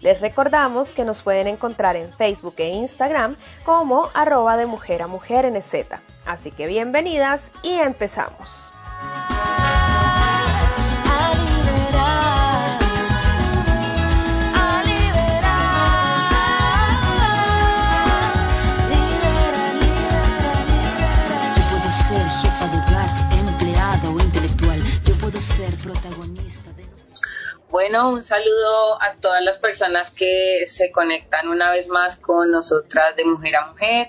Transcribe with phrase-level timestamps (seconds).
[0.00, 5.06] Les recordamos que nos pueden encontrar en Facebook e Instagram como arroba de mujer a
[5.06, 5.74] mujer NZ.
[6.24, 8.72] Así que bienvenidas y empezamos.
[25.56, 26.65] Ser protagonista.
[27.70, 33.16] Bueno, un saludo a todas las personas que se conectan una vez más con nosotras
[33.16, 34.08] de Mujer a Mujer.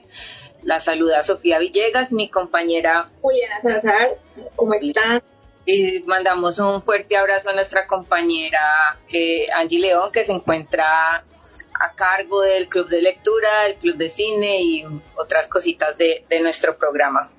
[0.61, 4.17] La saluda Sofía Villegas, mi compañera Juliana Salazar.
[4.55, 5.23] ¿Cómo están?
[5.65, 11.25] Y mandamos un fuerte abrazo a nuestra compañera que Angie León, que se encuentra
[11.79, 14.85] a cargo del club de lectura, el club de cine y
[15.15, 17.31] otras cositas de, de nuestro programa.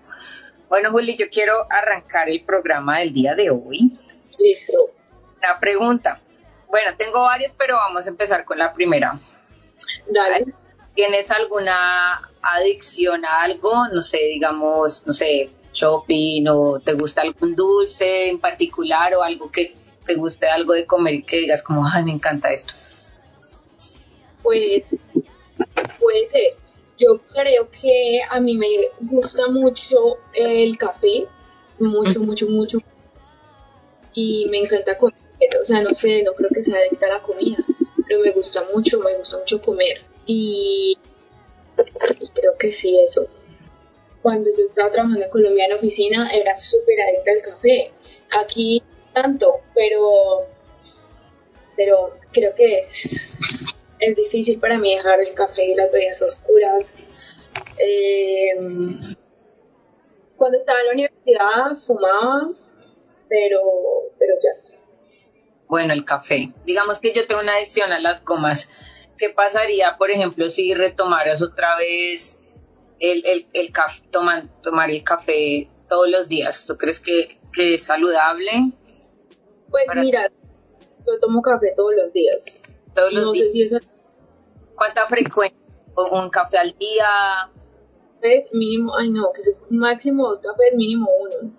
[0.68, 3.92] Bueno, Juli, yo quiero arrancar el programa del día de hoy.
[4.38, 4.97] Listo.
[5.38, 6.20] Una pregunta.
[6.68, 9.18] Bueno, tengo varias, pero vamos a empezar con la primera.
[10.08, 10.52] Dale.
[10.94, 13.86] ¿Tienes alguna adicción a algo?
[13.92, 19.50] No sé, digamos, no sé, shopping o te gusta algún dulce en particular o algo
[19.50, 22.74] que te guste algo de comer y que digas como, ay, me encanta esto.
[24.42, 24.84] Pues
[26.00, 26.56] puede ser.
[26.98, 28.66] Yo creo que a mí me
[29.02, 31.28] gusta mucho el café,
[31.78, 32.78] mucho, mucho, mucho.
[34.14, 35.27] Y me encanta comer.
[35.60, 37.58] O sea, no sé, no creo que sea adicta a la comida,
[38.06, 40.02] pero me gusta mucho, me gusta mucho comer.
[40.26, 40.98] Y,
[42.34, 43.26] creo que sí, eso.
[44.22, 47.92] Cuando yo estaba trabajando en Colombia en oficina, era súper adicta al café.
[48.30, 48.82] Aquí
[49.14, 50.46] tanto, pero,
[51.76, 53.30] pero creo que es,
[54.16, 56.84] difícil para mí dejar el café y las bebidas oscuras.
[57.78, 58.54] Eh,
[60.36, 62.52] cuando estaba en la universidad fumaba,
[63.28, 63.60] pero,
[64.18, 64.67] pero ya.
[65.68, 66.52] Bueno, el café.
[66.64, 68.70] Digamos que yo tengo una adicción a las comas.
[69.18, 72.40] ¿Qué pasaría, por ejemplo, si retomaras otra vez
[73.00, 76.64] el, el, el café, toman, tomar el café todos los días?
[76.66, 78.50] ¿Tú crees que, que es saludable?
[79.70, 80.30] Pues Para- mira,
[81.06, 82.36] yo tomo café todos los días.
[82.94, 83.46] Todos los no días.
[83.48, 83.72] sé si es
[84.74, 85.58] ¿Cuánta frecuencia?
[85.96, 87.04] ¿Un un café al día?
[88.20, 91.52] café mínimo, ay no, que es máximo dos cafés, mínimo uno.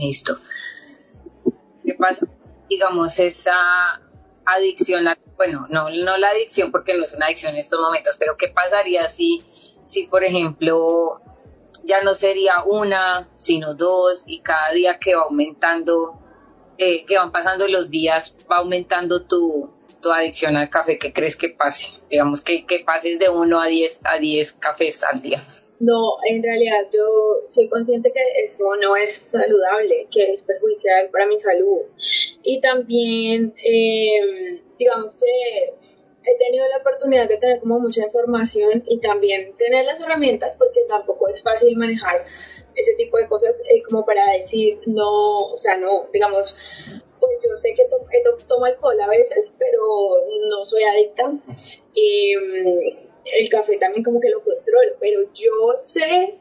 [0.00, 0.38] Listo.
[1.84, 2.26] ¿Qué pasa?
[2.68, 4.00] Digamos, esa
[4.46, 5.06] adicción,
[5.36, 8.48] bueno, no, no la adicción porque no es una adicción en estos momentos, pero ¿qué
[8.48, 9.44] pasaría si,
[9.84, 11.20] si por ejemplo,
[11.84, 16.20] ya no sería una, sino dos, y cada día que va aumentando,
[16.78, 20.98] eh, que van pasando los días, va aumentando tu, tu adicción al café?
[20.98, 21.92] ¿Qué crees que pase?
[22.08, 25.42] Digamos, que, que pases de uno a diez, a diez cafés al día.
[25.78, 27.04] No, en realidad yo
[27.46, 31.82] soy consciente que eso no es saludable, que es perjudicial para mi salud.
[32.48, 35.74] Y también, eh, digamos que
[36.30, 40.80] he tenido la oportunidad de tener como mucha información y también tener las herramientas porque
[40.88, 42.24] tampoco es fácil manejar
[42.76, 46.56] ese tipo de cosas eh, como para decir no, o sea, no, digamos,
[47.20, 49.80] pues yo sé que to- eh, to- tomo alcohol a veces, pero
[50.50, 51.24] no soy adicta.
[51.94, 52.34] Eh,
[53.40, 56.34] el café también como que lo controlo, pero yo sé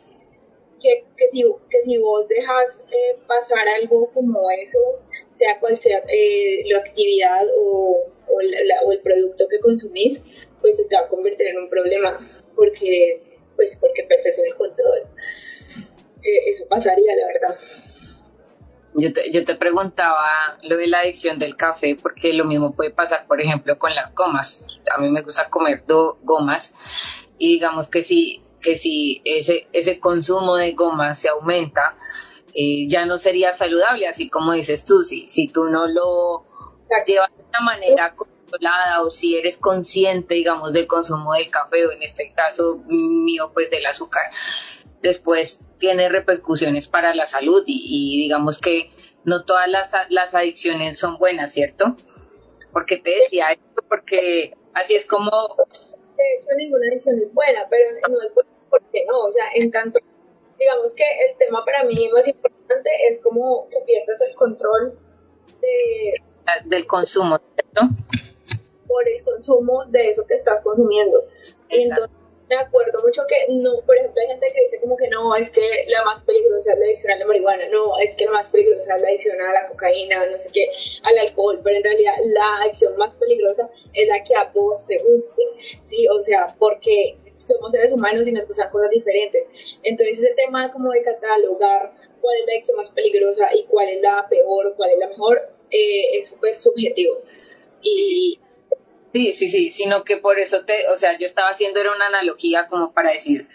[0.82, 4.80] que, que, si, que si vos dejas eh, pasar algo como eso,
[5.36, 7.98] sea cual sea eh, la actividad o,
[8.28, 10.22] o, la- o el producto que consumís,
[10.62, 12.20] pues se te va a convertir en un problema
[12.56, 13.22] porque,
[13.56, 15.00] pues porque perdes el control.
[16.24, 17.60] Eh, eso pasaría, la verdad.
[18.98, 20.26] Yo te, yo te preguntaba
[20.70, 24.16] lo de la adicción del café, porque lo mismo puede pasar, por ejemplo, con las
[24.16, 24.66] gomas.
[24.96, 26.74] A mí me gusta comer do, gomas
[27.38, 31.98] y digamos que si, que si ese, ese consumo de gomas se aumenta,
[32.58, 36.46] eh, ya no sería saludable, así como dices tú, si, si tú no lo
[37.06, 41.92] llevas de una manera controlada o si eres consciente, digamos, del consumo del café o
[41.92, 44.24] en este caso mío, pues del azúcar,
[45.02, 48.90] después tiene repercusiones para la salud y, digamos que
[49.26, 51.98] no todas las, las, adicciones son buenas, ¿cierto?
[52.72, 55.30] Porque te decía esto, porque así es como...
[55.30, 59.72] De hecho, ninguna adicción es buena, pero no es buena porque no, o sea, en
[59.72, 60.00] tanto,
[60.58, 64.98] digamos que el tema para mí más importante es como que pierdas el control
[65.62, 66.16] de...
[66.66, 67.96] Del consumo, ¿cierto?
[68.88, 71.24] Por el consumo de eso que estás consumiendo.
[71.70, 72.10] Entonces
[72.50, 75.50] me acuerdo mucho que no, por ejemplo, hay gente que dice como que no, es
[75.50, 78.50] que la más peligrosa es la adicción a la marihuana, no, es que la más
[78.50, 80.70] peligrosa es la adicción a la cocaína, no sé qué,
[81.04, 85.00] al alcohol, pero en realidad la adicción más peligrosa es la que a vos te
[85.00, 85.42] guste,
[85.88, 86.08] ¿sí?
[86.08, 89.44] O sea, porque somos seres humanos y nos gustan cosas diferentes.
[89.84, 94.02] Entonces ese tema como de catalogar cuál es la adicción más peligrosa y cuál es
[94.02, 97.18] la peor o cuál es la mejor, eh, es súper subjetivo.
[97.82, 98.40] Y
[99.16, 102.08] Sí, sí, sí, sino que por eso te, o sea, yo estaba haciendo era una
[102.08, 103.48] analogía como para decir,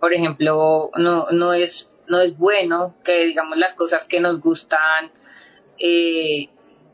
[0.00, 5.12] por ejemplo, no, no es, no es bueno que digamos las cosas que nos gustan
[5.78, 6.48] eh,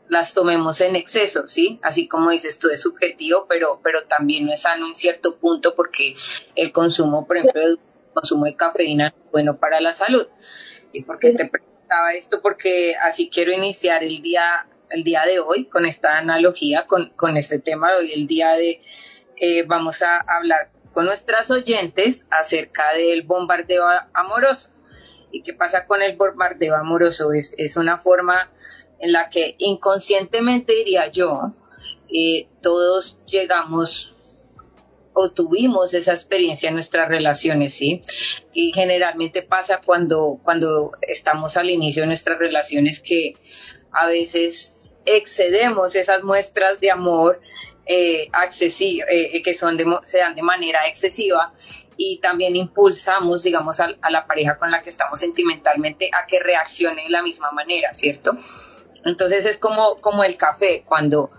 [0.09, 1.79] las tomemos en exceso, ¿sí?
[1.81, 5.75] Así como dices tú, es subjetivo, pero, pero también no es sano en cierto punto
[5.75, 6.15] porque
[6.55, 7.79] el consumo, por ejemplo, el
[8.13, 10.27] consumo de cafeína es bueno para la salud.
[10.91, 12.41] ¿Y por qué te preguntaba esto?
[12.41, 17.35] Porque así quiero iniciar el día el día de hoy con esta analogía, con, con
[17.35, 18.79] este tema de hoy, el día de
[19.37, 24.69] eh, vamos a hablar con nuestras oyentes acerca del bombardeo amoroso.
[25.31, 27.33] ¿Y qué pasa con el bombardeo amoroso?
[27.33, 28.51] Es, es una forma
[29.03, 31.53] en la que inconscientemente diría yo,
[32.09, 34.15] eh, todos llegamos
[35.11, 37.99] o tuvimos esa experiencia en nuestras relaciones, ¿sí?
[38.53, 43.35] Y generalmente pasa cuando, cuando estamos al inicio de nuestras relaciones que
[43.91, 47.41] a veces excedemos esas muestras de amor
[47.85, 51.53] eh, eh, que son se dan de manera excesiva
[51.97, 57.03] y también impulsamos, digamos, a, la pareja con la que estamos sentimentalmente a que reaccione
[57.03, 58.37] de la misma manera, ¿cierto?
[59.05, 61.31] Entonces es como, como el café, cuando,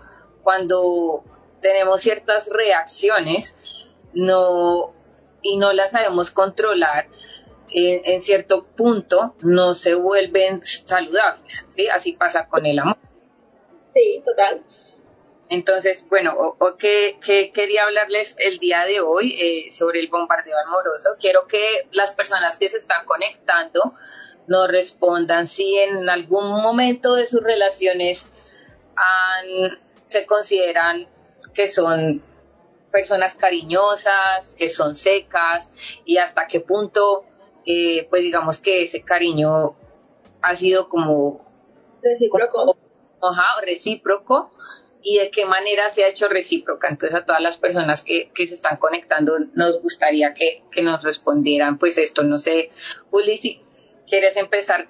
[0.43, 1.23] cuando
[1.61, 3.57] tenemos ciertas reacciones
[4.13, 4.93] no,
[5.41, 7.07] y no las sabemos controlar,
[7.71, 11.87] en, en, cierto punto no se vuelven saludables, ¿sí?
[11.87, 12.97] Así pasa con el amor.
[13.93, 14.63] Sí, total.
[15.49, 17.19] Entonces, bueno, o, que,
[17.53, 21.15] quería hablarles el día de hoy eh, sobre el bombardeo amoroso.
[21.19, 23.93] Quiero que las personas que se están conectando
[24.47, 28.31] nos respondan si en algún momento de sus relaciones
[30.05, 31.07] se consideran
[31.53, 32.23] que son
[32.91, 35.69] personas cariñosas, que son secas
[36.05, 37.25] y hasta qué punto,
[37.65, 39.75] eh, pues digamos que ese cariño
[40.41, 41.43] ha sido como...
[42.01, 42.77] Recíproco
[43.65, 44.51] recíproco
[45.01, 46.87] y de qué manera se ha hecho recíproca.
[46.89, 51.97] Entonces a todas las personas que, se están conectando nos gustaría que, nos respondieran pues
[51.97, 52.23] esto.
[52.23, 52.69] No sé,
[53.11, 53.63] Juli, si
[54.07, 54.87] quieres empezar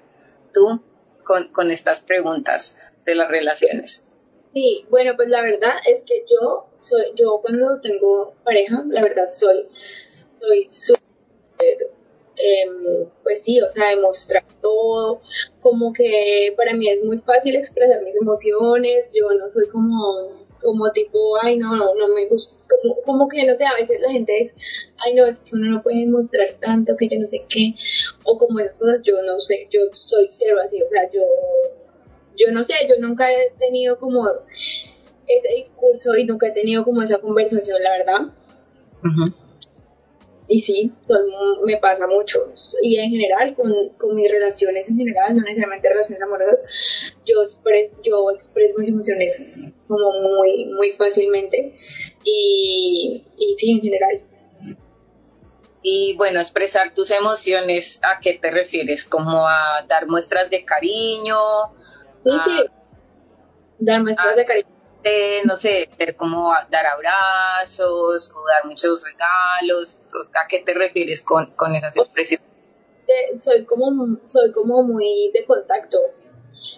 [0.53, 0.84] tú
[1.24, 4.05] con, con estas preguntas de las relaciones.
[4.53, 9.25] Sí, bueno, pues la verdad es que yo soy, yo cuando tengo pareja, la verdad
[9.27, 9.67] soy,
[10.39, 11.05] soy súper
[12.38, 15.22] Em, pues sí, o sea, demostrar todo,
[15.62, 20.91] como que para mí es muy fácil expresar mis emociones, yo no soy como, como
[20.91, 24.12] tipo, ay no, no, no me gusta, como, como que no sé, a veces la
[24.12, 24.53] gente es,
[25.05, 27.74] ay no, uno no puede mostrar tanto, que yo no sé qué,
[28.24, 31.21] o como esas cosas, yo no sé, yo soy cero así, o sea, yo,
[32.38, 34.27] yo no sé, yo nunca he tenido como
[35.27, 39.35] ese discurso y nunca he tenido como esa conversación, la verdad.
[40.47, 41.21] Y sí, pues,
[41.65, 42.51] me pasa mucho.
[42.81, 46.59] Y en general, con, con, mis relaciones en general, no necesariamente relaciones amorosas,
[47.25, 49.41] yo expreso, yo expreso mis emociones
[49.87, 51.73] como muy, muy fácilmente.
[52.23, 54.21] Y, y sí, en general.
[55.81, 59.05] Y bueno, expresar tus emociones, ¿a qué te refieres?
[59.05, 61.37] ¿Como a dar muestras de cariño?
[62.23, 62.65] Sí, sí.
[63.79, 64.75] Dar muestras de cariño
[65.45, 70.00] no sé, como dar abrazos o dar muchos regalos?
[70.33, 72.45] ¿A qué te refieres con, con esas expresiones?
[73.39, 76.00] soy como soy como muy de contacto.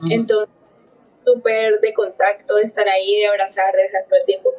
[0.10, 0.54] Entonces,
[1.26, 4.50] súper de contacto, de estar ahí, de abrazar, de estar todo el tiempo.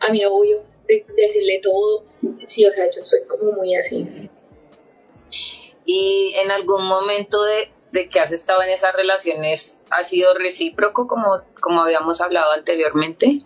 [0.00, 2.04] A mi novio, de decirle todo.
[2.46, 4.30] Sí, o sea, yo soy como muy así.
[5.84, 11.06] Y en algún momento de, de que has estado en esas relaciones, ¿ha sido recíproco
[11.06, 13.40] como, como habíamos hablado anteriormente?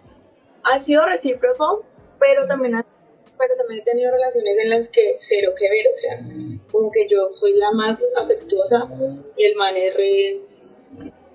[0.65, 1.85] Ha sido recíproco,
[2.19, 2.87] pero también, ha-
[3.39, 6.21] pero también he tenido relaciones en las que cero que ver, o sea,
[6.71, 8.89] como que yo soy la más afectuosa
[9.37, 10.41] y el man es re...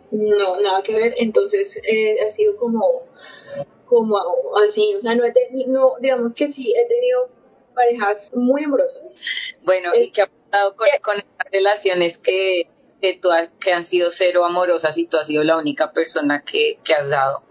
[0.09, 3.03] No, nada que ver, entonces eh, ha sido como,
[3.85, 4.17] como
[4.69, 7.29] así, o sea, no he tenido, no, digamos que sí, he tenido
[7.75, 9.03] parejas muy amorosas.
[9.63, 12.69] Bueno, ¿y qué ha pasado con, con estas relaciones que,
[13.01, 16.43] que, tú has- que han sido cero amorosas y tú has sido la única persona
[16.43, 17.43] que, que has dado?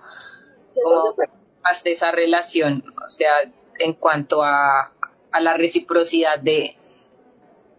[0.83, 1.15] ¿Cómo
[1.63, 2.83] hasta esa relación?
[3.07, 3.33] O sea,
[3.81, 4.93] en cuanto a,
[5.33, 6.77] a la reciprocidad de,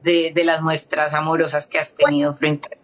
[0.01, 2.77] de, de las muestras amorosas que has tenido frente a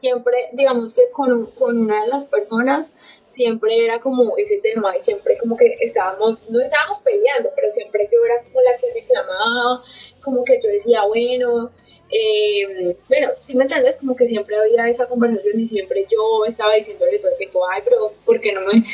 [0.00, 2.92] siempre, digamos que con, con una de las personas,
[3.32, 8.08] siempre era como ese tema y siempre como que estábamos, no estábamos peleando, pero siempre
[8.12, 9.82] yo era como la que reclamaba,
[10.22, 11.70] como que yo decía, bueno,
[12.10, 16.74] eh, bueno, si me entiendes, como que siempre había esa conversación y siempre yo estaba
[16.74, 18.84] diciéndole todo el tiempo, ay, pero ¿por qué no me,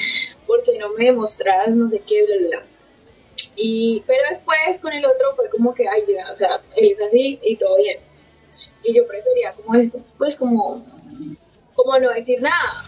[0.47, 2.67] por no me demostras no sé qué, bla, bla?
[3.57, 7.01] Y, pero después con el otro fue como que, ay, ya, o sea, él es
[7.01, 8.01] así y todo bien.
[8.83, 9.79] Y yo prefería como
[10.19, 10.85] pues como,
[11.75, 12.85] como no decir nada.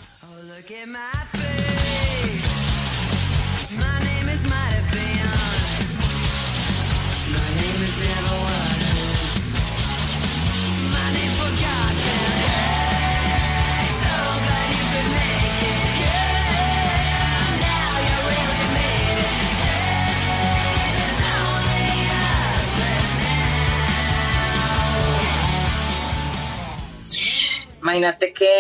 [27.87, 28.51] Imagínate que,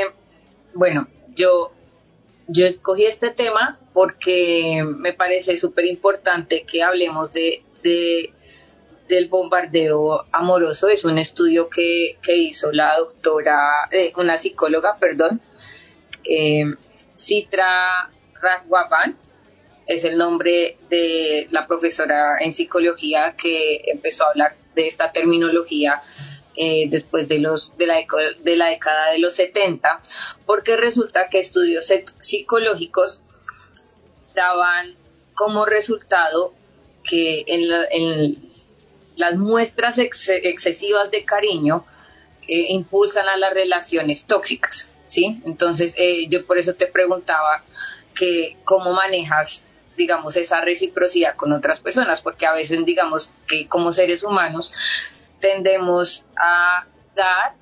[0.74, 1.72] bueno, yo,
[2.46, 8.32] yo escogí este tema porque me parece súper importante que hablemos de, de-
[9.08, 10.88] del bombardeo amoroso.
[10.88, 15.40] Es un estudio que, que hizo la doctora, eh, una psicóloga, perdón,
[16.22, 16.64] eh,
[17.18, 19.18] Citra Raghavan,
[19.88, 26.00] es el nombre de la profesora en psicología que empezó a hablar de esta terminología
[26.56, 27.96] eh, después de, los, de, la
[28.42, 30.02] de la década de los 70,
[30.46, 33.22] porque resulta que estudios psic- psicológicos
[34.34, 34.94] daban
[35.34, 36.54] como resultado
[37.04, 37.44] que
[39.16, 41.84] las muestras ex- excesivas de cariño
[42.48, 45.40] eh, impulsan a las relaciones tóxicas, ¿sí?
[45.44, 47.64] Entonces, eh, yo por eso te preguntaba
[48.14, 49.64] que cómo manejas,
[49.96, 54.72] digamos, esa reciprocidad con otras personas, porque a veces, digamos, que como seres humanos
[55.46, 57.54] tendemos a dar,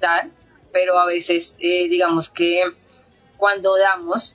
[0.00, 0.28] dar,
[0.72, 2.64] pero a veces, eh, digamos que
[3.36, 4.34] cuando damos,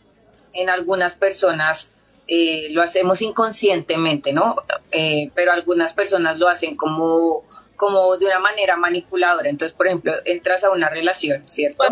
[0.54, 1.92] en algunas personas
[2.28, 4.56] eh, lo hacemos inconscientemente, ¿no?
[4.92, 7.44] Eh, pero algunas personas lo hacen como,
[7.76, 9.50] como de una manera manipuladora.
[9.50, 11.84] Entonces, por ejemplo, entras a una relación, ¿cierto?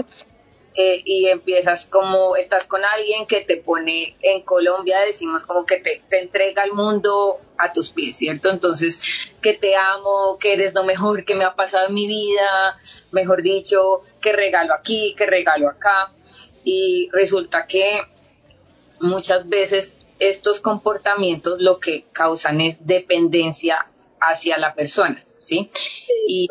[0.82, 5.76] Eh, y empiezas como, estás con alguien que te pone, en Colombia decimos como que
[5.76, 8.50] te, te entrega el mundo a tus pies, ¿cierto?
[8.50, 12.80] Entonces, que te amo, que eres lo mejor que me ha pasado en mi vida,
[13.12, 16.14] mejor dicho, que regalo aquí, que regalo acá.
[16.64, 18.00] Y resulta que
[19.02, 25.70] muchas veces estos comportamientos lo que causan es dependencia hacia la persona, ¿sí?
[26.26, 26.48] Y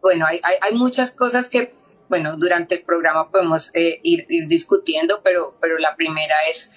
[0.00, 1.74] bueno, hay, hay, hay muchas cosas que,
[2.12, 6.70] bueno, durante el programa podemos eh, ir, discutiendo, pero, pero la primera es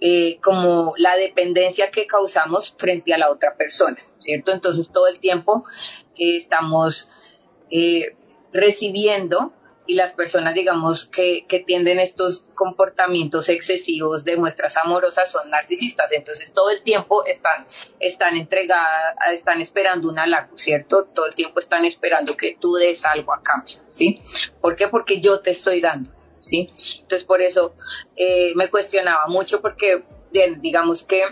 [0.00, 4.52] eh, como la dependencia que causamos frente a la otra persona, ¿cierto?
[4.52, 5.64] Entonces todo el tiempo
[6.16, 7.10] eh, estamos
[8.52, 9.54] recibiendo
[9.88, 16.12] y las personas, digamos, que, que tienden estos comportamientos excesivos de muestras amorosas son narcisistas.
[16.12, 17.66] Entonces, todo el tiempo están,
[17.98, 21.04] están entregadas, están esperando un halago, ¿cierto?
[21.04, 24.20] Todo el tiempo están esperando que tú des algo a cambio, ¿sí?
[24.60, 24.88] ¿Por qué?
[24.88, 26.70] Porque yo te estoy dando, ¿sí?
[27.00, 27.74] Entonces, por eso
[28.14, 30.04] eh, me cuestionaba mucho porque,
[30.60, 31.22] digamos que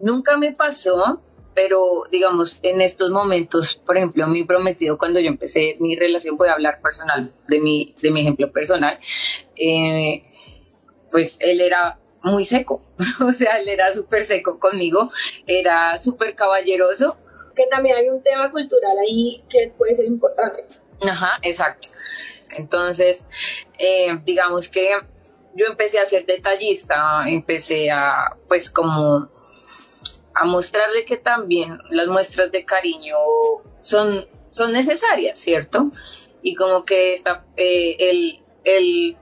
[0.00, 1.20] nunca me pasó
[1.54, 6.48] pero digamos, en estos momentos, por ejemplo, mi prometido, cuando yo empecé mi relación, voy
[6.48, 8.98] a hablar personal, de mi, de mi ejemplo personal,
[9.56, 10.24] eh,
[11.10, 12.82] pues él era muy seco,
[13.20, 15.10] o sea, él era súper seco conmigo,
[15.46, 17.16] era súper caballeroso.
[17.54, 20.64] Que también hay un tema cultural ahí que puede ser importante.
[21.02, 21.88] Ajá, exacto.
[22.56, 23.26] Entonces,
[23.78, 24.90] eh, digamos que
[25.54, 29.28] yo empecé a ser detallista, empecé a, pues como
[30.34, 33.16] a mostrarle que también las muestras de cariño
[33.82, 35.90] son, son necesarias, ¿cierto?
[36.42, 39.16] Y como que está, eh, él, él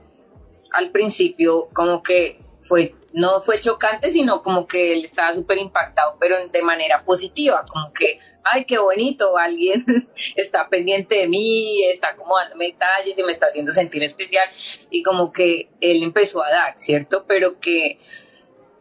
[0.71, 6.17] al principio como que fue no fue chocante, sino como que él estaba súper impactado,
[6.19, 9.85] pero de manera positiva, como que, ay, qué bonito, alguien
[10.35, 14.47] está pendiente de mí, está como dándome detalles y me está haciendo sentir especial,
[14.89, 17.25] y como que él empezó a dar, ¿cierto?
[17.27, 17.99] Pero que,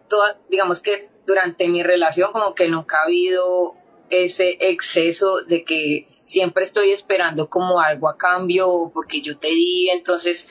[0.08, 3.76] toda, digamos que durante mi relación como que nunca ha habido
[4.10, 9.88] ese exceso de que siempre estoy esperando como algo a cambio porque yo te di,
[9.90, 10.48] entonces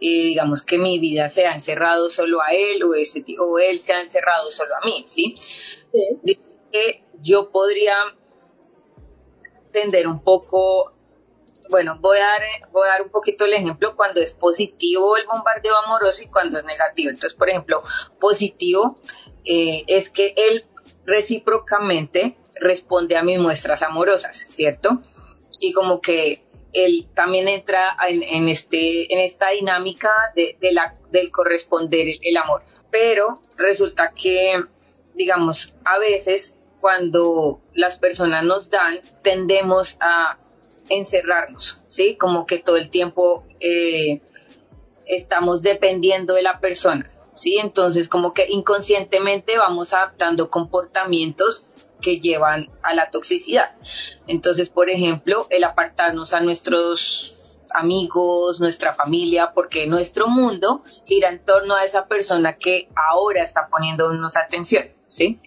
[0.00, 3.92] digamos que mi vida se ha encerrado solo a él o, este, o él se
[3.92, 5.34] ha encerrado solo a mí, ¿sí?
[5.36, 6.38] sí.
[6.72, 7.94] Que yo podría
[9.72, 10.92] tender un poco,
[11.70, 15.26] bueno, voy a, dar, voy a dar un poquito el ejemplo cuando es positivo el
[15.26, 17.10] bombardeo amoroso y cuando es negativo.
[17.10, 17.82] Entonces, por ejemplo,
[18.18, 18.98] positivo
[19.44, 20.64] eh, es que él
[21.04, 25.02] recíprocamente responde a mis muestras amorosas, ¿cierto?
[25.60, 32.06] Y como que él también entra en, este, en esta dinámica de, la, del corresponder
[32.22, 32.62] el, amor.
[32.90, 34.62] Pero resulta que,
[35.14, 40.38] digamos, a veces cuando las personas nos dan, tendemos a
[40.88, 42.16] encerrarnos, ¿sí?
[42.16, 44.20] Como que todo el tiempo eh,
[45.06, 47.58] estamos dependiendo de la persona, ¿sí?
[47.58, 51.64] Entonces, como que inconscientemente vamos adaptando comportamientos
[52.00, 53.70] que llevan a la toxicidad.
[54.26, 57.36] Entonces, por ejemplo, el apartarnos a nuestros
[57.74, 63.68] amigos, nuestra familia, porque nuestro mundo gira en torno a esa persona que ahora está
[63.68, 65.38] poniéndonos atención, ¿sí?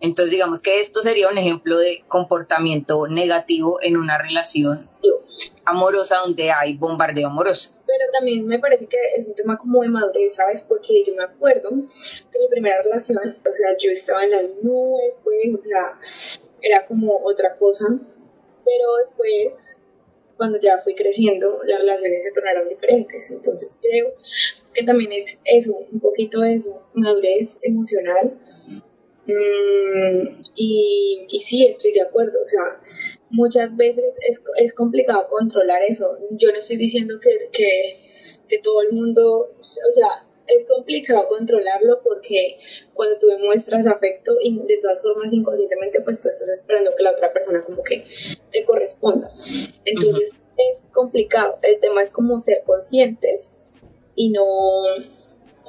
[0.00, 4.88] Entonces, digamos que esto sería un ejemplo de comportamiento negativo en una relación
[5.66, 9.88] amorosa donde hay bombardeo amoroso pero también me parece que es un tema como de
[9.88, 10.62] madurez, ¿sabes?
[10.62, 15.14] Porque yo me acuerdo que mi primera relación, o sea, yo estaba en las nubes,
[15.24, 15.98] pues, o sea,
[16.62, 17.86] era como otra cosa,
[18.64, 19.80] pero después,
[20.36, 24.14] cuando ya fui creciendo, las relaciones se tornaron diferentes, entonces creo
[24.72, 26.62] que también es eso, un poquito de
[26.94, 28.38] madurez emocional,
[29.26, 32.80] mm, y, y sí, estoy de acuerdo, o sea,
[33.30, 36.18] muchas veces es, es complicado controlar eso.
[36.32, 42.58] Yo no estoy diciendo que, que, todo el mundo, o sea, es complicado controlarlo porque
[42.94, 47.12] cuando tú demuestras afecto y de todas formas inconscientemente pues tú estás esperando que la
[47.12, 48.04] otra persona como que
[48.50, 49.30] te corresponda.
[49.84, 51.58] Entonces es complicado.
[51.62, 53.56] El tema es como ser conscientes
[54.16, 54.44] y no,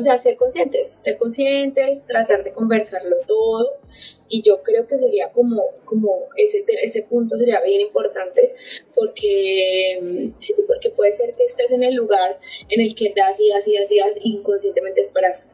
[0.02, 3.80] o sea, ser conscientes, ser conscientes, tratar de conversarlo todo
[4.28, 8.54] y yo creo que sería como, como ese, ese punto sería bien importante
[8.96, 13.40] porque, mm, sí, porque puede ser que estés en el lugar en el que das
[13.40, 15.50] y das y das y das inconscientemente esperas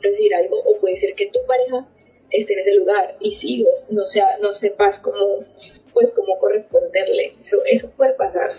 [0.00, 1.88] recibir algo o puede ser que tu pareja
[2.30, 5.44] esté en ese lugar y sí, no, sea, no sepas cómo,
[5.92, 7.34] pues, cómo corresponderle.
[7.42, 8.52] Eso, eso puede pasar.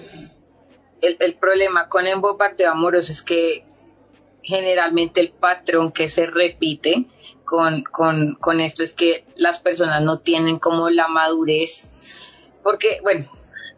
[1.01, 3.65] El, el problema con el bombardeo amoroso es que
[4.43, 7.07] generalmente el patrón que se repite
[7.45, 11.91] con, esto es que las personas no tienen como la madurez,
[12.63, 13.29] porque, bueno,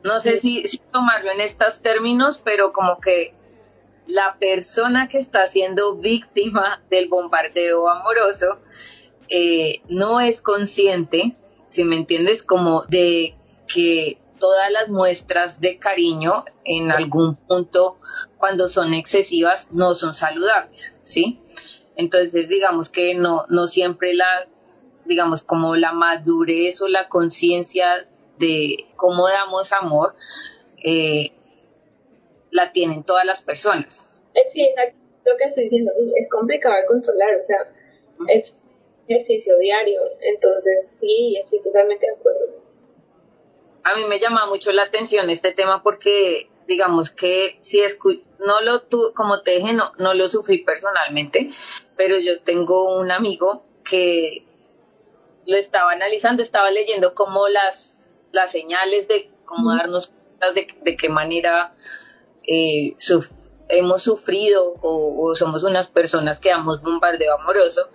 [0.03, 3.33] no sé si, tomarlo en estos términos, pero como que
[4.05, 8.59] la persona que está siendo víctima del bombardeo amoroso
[9.29, 11.35] eh, no es consciente,
[11.67, 13.35] si me entiendes, como de
[13.67, 17.99] que todas las muestras de cariño en algún punto
[18.37, 21.41] cuando son excesivas no son saludables, ¿sí?
[21.95, 24.47] Entonces, digamos que no, no siempre la,
[25.05, 30.15] digamos, como la madurez o la conciencia de cómo damos amor,
[30.83, 31.31] eh,
[32.51, 34.07] la tienen todas las personas.
[34.51, 37.67] Sí, exacto lo que estoy diciendo, es complicado de controlar, o sea,
[38.27, 38.55] es
[39.07, 42.64] ejercicio diario, entonces sí, estoy totalmente de acuerdo.
[43.85, 47.81] A mí me llama mucho la atención este tema porque digamos que si
[48.39, 51.51] no lo tu, como te dije, no, no lo sufrí personalmente,
[51.95, 54.43] pero yo tengo un amigo que
[55.45, 57.99] lo estaba analizando, estaba leyendo como las,
[58.31, 61.75] las señales de cómo darnos cuenta de, de qué manera
[62.47, 62.95] eh,
[63.69, 67.87] hemos sufrido o, somos unas personas que damos bombardeo amoroso.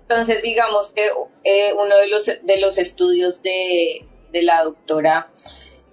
[0.00, 1.10] Entonces, digamos que
[1.44, 5.30] eh, uno de los, de los estudios de, de la doctora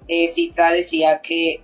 [0.08, 1.64] eh, Citra decía que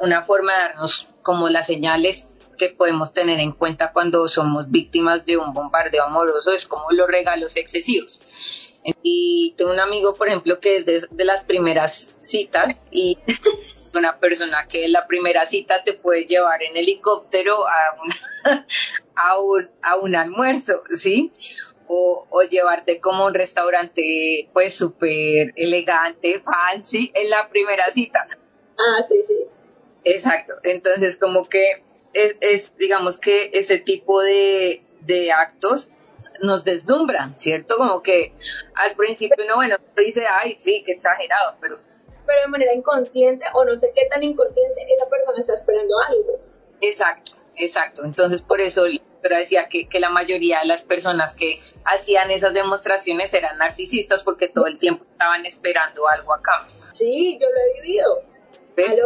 [0.00, 5.24] una forma de darnos como las señales que podemos tener en cuenta cuando somos víctimas
[5.24, 8.20] de un bombardeo amoroso es como los regalos excesivos.
[9.02, 13.18] Y tengo un amigo, por ejemplo, que es de, las primeras citas y
[13.94, 19.96] una persona que en la primera cita te puede llevar en helicóptero a, un, a
[19.96, 21.32] un almuerzo, ¿sí?
[21.88, 28.28] O, o, llevarte como un restaurante pues súper elegante, fancy, en la primera cita.
[28.78, 29.34] Ah, sí, sí.
[30.04, 34.82] Exacto, entonces como que es, digamos que ese tipo de,
[35.34, 35.90] actos
[36.42, 37.76] nos deslumbra, ¿cierto?
[37.76, 38.34] Como que
[38.74, 41.78] al principio uno, bueno, dice, ay, sí, qué exagerado, pero...
[42.26, 46.38] Pero de manera inconsciente o no sé qué tan inconsciente esa persona está esperando algo.
[46.82, 48.04] Exacto, exacto.
[48.04, 48.84] Entonces por eso
[49.28, 54.24] pero decía que, que, la mayoría de las personas que hacían esas demostraciones eran narcisistas
[54.24, 56.74] porque todo el tiempo estaban esperando algo a cambio.
[56.94, 58.22] Sí, yo lo he vivido.
[58.74, 58.98] ¿Ves?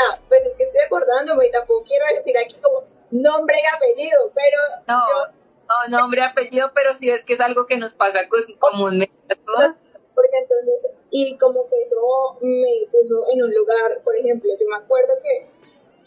[0.00, 4.58] Ah, pues es que estoy acordándome, tampoco quiero decir aquí como nombre y apellido, pero...
[4.86, 8.20] No, no, nombre y apellido, pero sí es que es algo que nos pasa
[8.58, 9.12] comúnmente
[9.44, 14.76] Porque entonces, y como que eso me puso en un lugar, por ejemplo, yo me
[14.76, 15.57] acuerdo que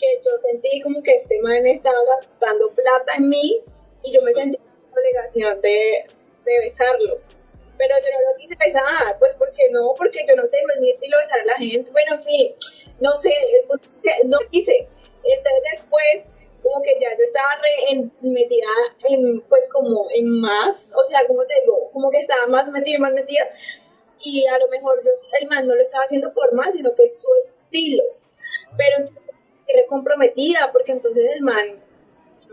[0.01, 3.61] que yo sentí como que este man estaba gastando plata en mí
[4.03, 6.05] y yo me sentí la obligación de,
[6.43, 7.19] de besarlo.
[7.77, 10.79] Pero yo no lo quise besar, pues porque no, porque yo no sé, no es
[10.81, 11.91] mi estilo besar a la gente.
[11.91, 12.55] Bueno, en fin,
[12.99, 13.33] no sé,
[14.25, 14.87] no quise.
[15.23, 16.23] Entonces después,
[16.63, 18.67] como que ya yo estaba re en, metida
[19.09, 22.99] en, pues como en más, o sea, como te digo, como que estaba más metida,
[22.99, 23.47] más metida.
[24.23, 27.05] Y a lo mejor yo, el man no lo estaba haciendo por más, sino que
[27.05, 28.03] es su estilo.
[28.77, 29.05] Pero
[29.87, 31.81] comprometida, porque entonces el man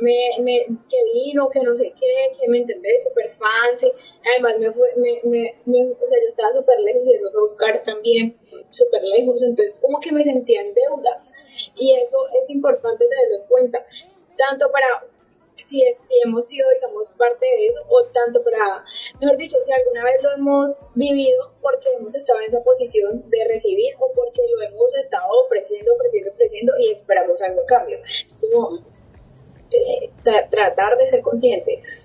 [0.01, 3.93] me, que vino, que no sé qué, que me entendés, súper fancy,
[4.31, 5.21] además me fue, me,
[5.65, 8.37] me, o sea, yo estaba súper lejos y él fue a buscar también
[8.71, 11.25] súper lejos, entonces como que me sentía en deuda,
[11.75, 13.85] y eso es importante tenerlo en cuenta,
[14.37, 15.05] tanto para
[15.67, 18.85] si, si hemos sido, digamos, parte de eso, o tanto para,
[19.21, 23.45] mejor dicho, si alguna vez lo hemos vivido porque hemos estado en esa posición de
[23.47, 27.99] recibir o porque lo hemos estado ofreciendo, ofreciendo, ofreciendo y esperamos algo a cambio.
[28.41, 28.79] Como
[29.71, 30.11] eh,
[30.51, 32.03] tratar de ser conscientes.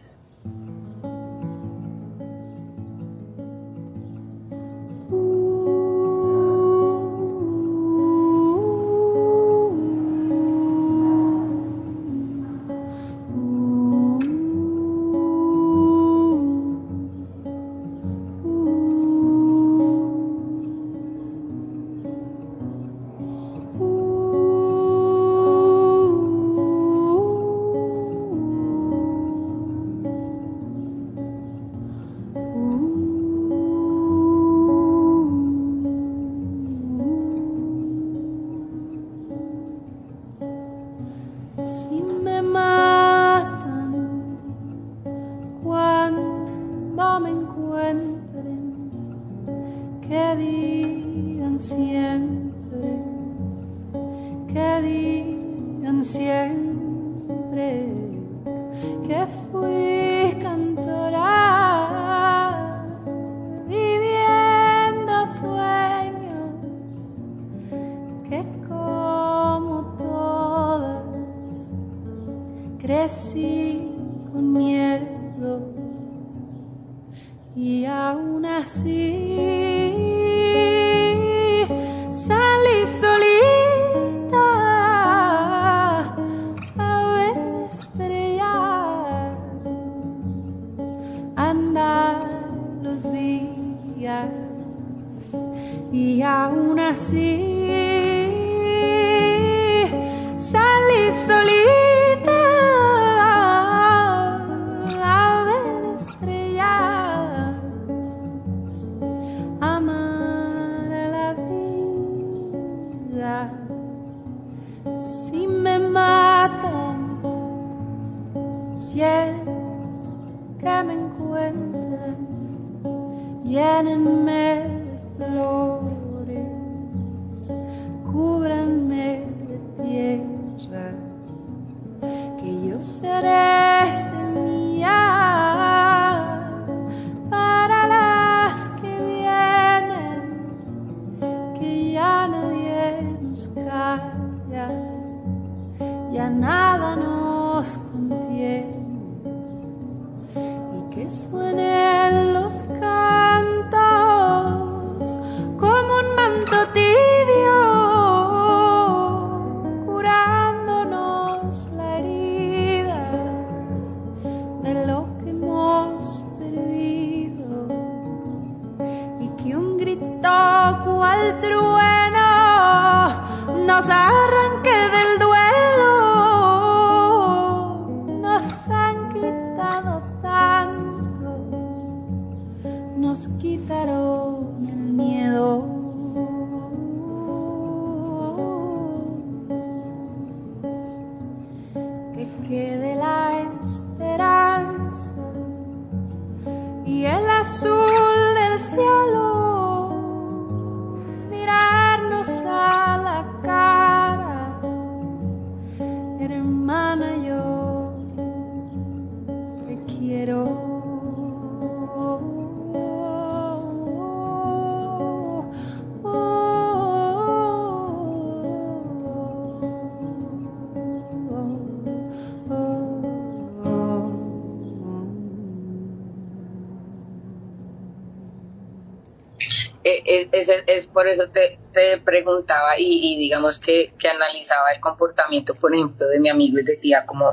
[230.75, 235.73] Es, por eso te, te preguntaba y, y, digamos que, que analizaba el comportamiento, por
[235.73, 237.29] ejemplo, de mi amigo y decía como,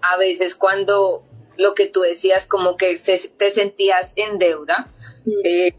[0.00, 1.24] a veces cuando
[1.56, 4.88] lo que tú decías, como que te sentías en deuda,
[5.44, 5.74] eh,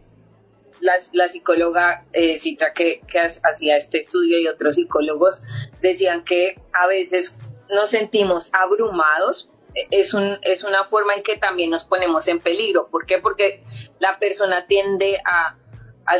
[0.79, 5.41] la, la, psicóloga eh, Citra que, que hacía este estudio y otros psicólogos
[5.81, 7.37] decían que a veces
[7.69, 9.49] nos sentimos abrumados
[9.91, 12.89] es, un, es una forma en que también nos ponemos en peligro.
[12.89, 13.19] ¿Por qué?
[13.19, 13.63] Porque
[13.99, 15.57] la persona tiende a,
[16.05, 16.15] a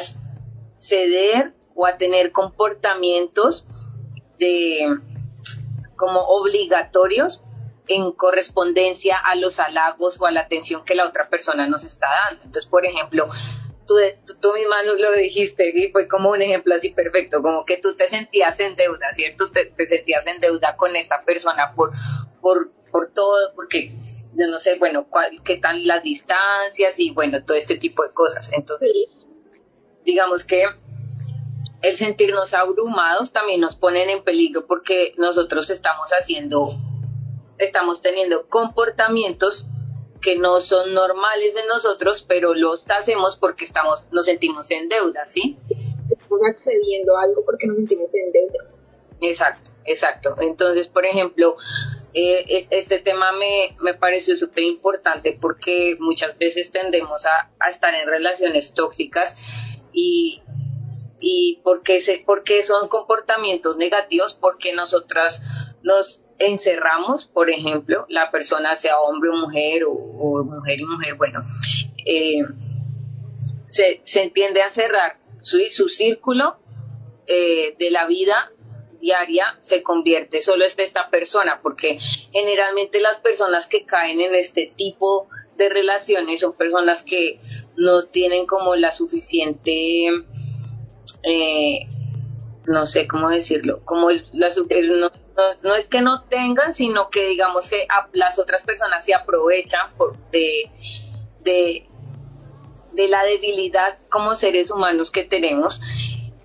[0.78, 3.68] ceder o a tener comportamientos
[4.40, 4.88] de
[5.96, 7.42] como obligatorios
[7.88, 12.08] en correspondencia a los halagos o a la atención que la otra persona nos está
[12.26, 12.44] dando.
[12.46, 13.30] Entonces, por ejemplo,
[13.86, 13.96] tú,
[14.42, 17.96] tú, misma nos lo dijiste y fue como un ejemplo así perfecto, como que tú
[17.96, 19.52] te sentías en deuda, ¿cierto?
[19.52, 21.92] Te, sentías en deuda con esta persona por,
[22.42, 23.92] por por todo, porque
[24.36, 25.08] yo no sé, bueno,
[25.44, 28.52] qué tan las distancias y bueno, todo este tipo de cosas.
[28.54, 28.94] Entonces,
[30.06, 30.64] digamos que
[31.82, 36.74] el sentirnos abrumados también nos ponen en peligro porque nosotros estamos haciendo,
[37.58, 39.66] estamos teniendo comportamientos
[40.22, 45.26] que no son normales en nosotros, pero los hacemos porque estamos, nos sentimos en deuda,
[45.26, 45.58] ¿sí?
[46.10, 48.74] Estamos accediendo a algo porque nos sentimos en deuda.
[49.22, 50.36] Exacto, exacto.
[50.40, 51.58] Entonces, por ejemplo,
[52.14, 58.08] eh, este tema me, me pareció súper importante porque muchas veces tendemos a, estar en
[58.08, 59.36] relaciones tóxicas
[59.94, 60.42] y,
[61.20, 65.42] y porque, se, porque son comportamientos negativos, porque nosotras
[65.84, 71.40] nos encerramos, por ejemplo, la persona sea hombre o mujer o, mujer y mujer, bueno,
[72.06, 72.42] eh,
[73.68, 76.60] se, se entiende a cerrar su, su círculo
[77.28, 78.52] eh, de la vida
[79.00, 82.00] diaria se convierte solo es esta persona, porque
[82.32, 85.28] generalmente las personas que caen en este tipo
[85.58, 87.40] de relaciones son personas que
[87.78, 90.08] no tienen como la suficiente,
[91.24, 91.88] eh,
[92.66, 95.10] no sé cómo decirlo, como la no,
[95.64, 100.18] no, es que no tengan, sino que digamos que las otras personas se aprovechan por,
[100.30, 100.70] de,
[101.42, 101.88] de,
[102.94, 105.82] de la debilidad como seres humanos que tenemos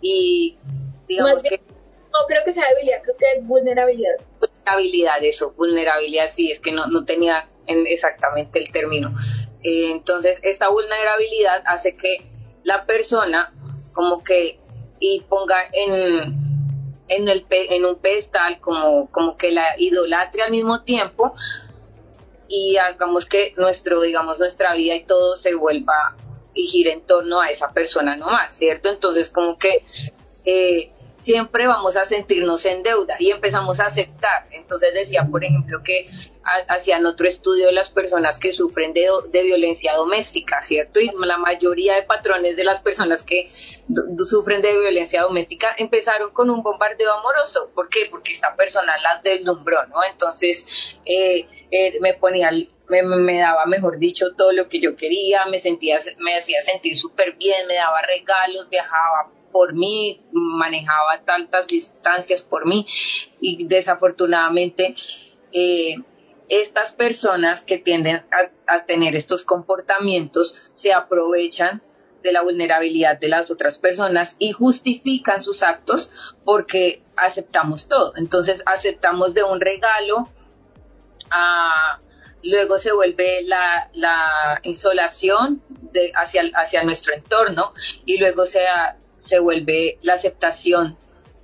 [0.01, 0.59] y
[1.07, 4.15] digamos que no creo que sea debilidad, creo que es vulnerabilidad.
[4.41, 9.13] Vulnerabilidad, eso, vulnerabilidad, sí, es que no, no tenía exactamente el término.
[9.91, 12.31] Entonces, esta vulnerabilidad hace que
[12.63, 13.53] la persona
[13.93, 14.61] como que
[15.01, 16.35] y ponga en,
[17.09, 21.35] en, el, en un pedestal como, como que la idolatre al mismo tiempo
[22.49, 26.17] y hagamos que nuestro, digamos, nuestra vida y todo se vuelva
[26.55, 28.89] y gire en torno a esa persona nomás, ¿cierto?
[28.89, 29.83] Entonces como que
[30.45, 34.49] eh, siempre vamos a sentirnos en deuda y empezamos a aceptar.
[34.51, 36.09] Entonces decía, por ejemplo, que
[36.69, 41.01] hacían otro estudio de las personas que sufren de, de, violencia doméstica, ¿cierto?
[41.01, 43.51] Y la mayoría de patrones de las personas que
[44.29, 47.71] sufren de violencia doméstica empezaron con un bombardeo amoroso.
[47.75, 48.09] ¿Por qué?
[48.11, 49.97] Porque esta persona las deslumbró, ¿no?
[50.11, 52.51] Entonces eh, eh, me ponía
[52.91, 57.37] me, daba, mejor dicho, todo lo que yo quería, me sentía, me hacía sentir súper
[57.37, 62.87] bien, me daba regalos, viajaba por mí, manejaba tantas distancias por mí
[63.41, 64.95] y desafortunadamente
[65.53, 65.97] eh,
[66.49, 68.23] estas personas que tienden
[68.67, 71.83] a, tener estos comportamientos se aprovechan
[72.23, 78.13] de la vulnerabilidad de las otras personas y justifican sus actos porque aceptamos todo.
[78.17, 80.31] Entonces aceptamos de un regalo
[82.43, 87.73] luego se vuelve la, la insolación de, hacia, hacia nuestro entorno
[88.05, 88.61] y luego se,
[89.19, 90.97] se vuelve la aceptación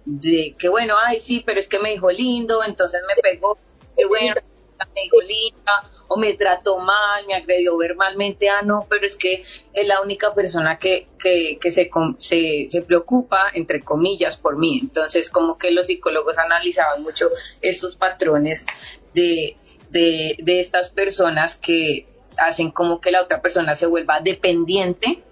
[0.05, 3.59] de que bueno, ay sí, pero es que me dijo lindo, entonces me pegó,
[3.97, 4.35] que bueno,
[4.79, 9.43] me dijo linda, o me trató mal, me agredió verbalmente, ah no, pero es que
[9.43, 14.79] es la única persona que, que, que se, se, se, preocupa, entre comillas, por mí.
[14.83, 17.29] Entonces como que los psicólogos analizaban mucho
[17.61, 18.67] estos patrones
[19.15, 19.57] de,
[19.91, 22.07] de, de estas personas que
[22.37, 25.23] hacen como que la otra persona se vuelva dependiente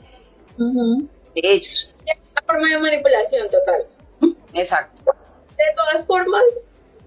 [0.57, 1.93] de ellos
[2.53, 3.87] forma de manipulación total.
[4.55, 5.03] Exacto.
[5.57, 6.43] De todas formas,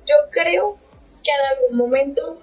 [0.06, 0.78] yo creo
[1.26, 2.38] que en algún momento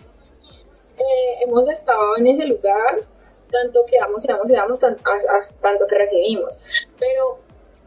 [0.99, 2.97] eh, hemos estado en ese lugar,
[3.51, 5.03] tanto que damos y damos y damos, tanto,
[5.61, 6.61] tanto que recibimos.
[6.99, 7.39] Pero,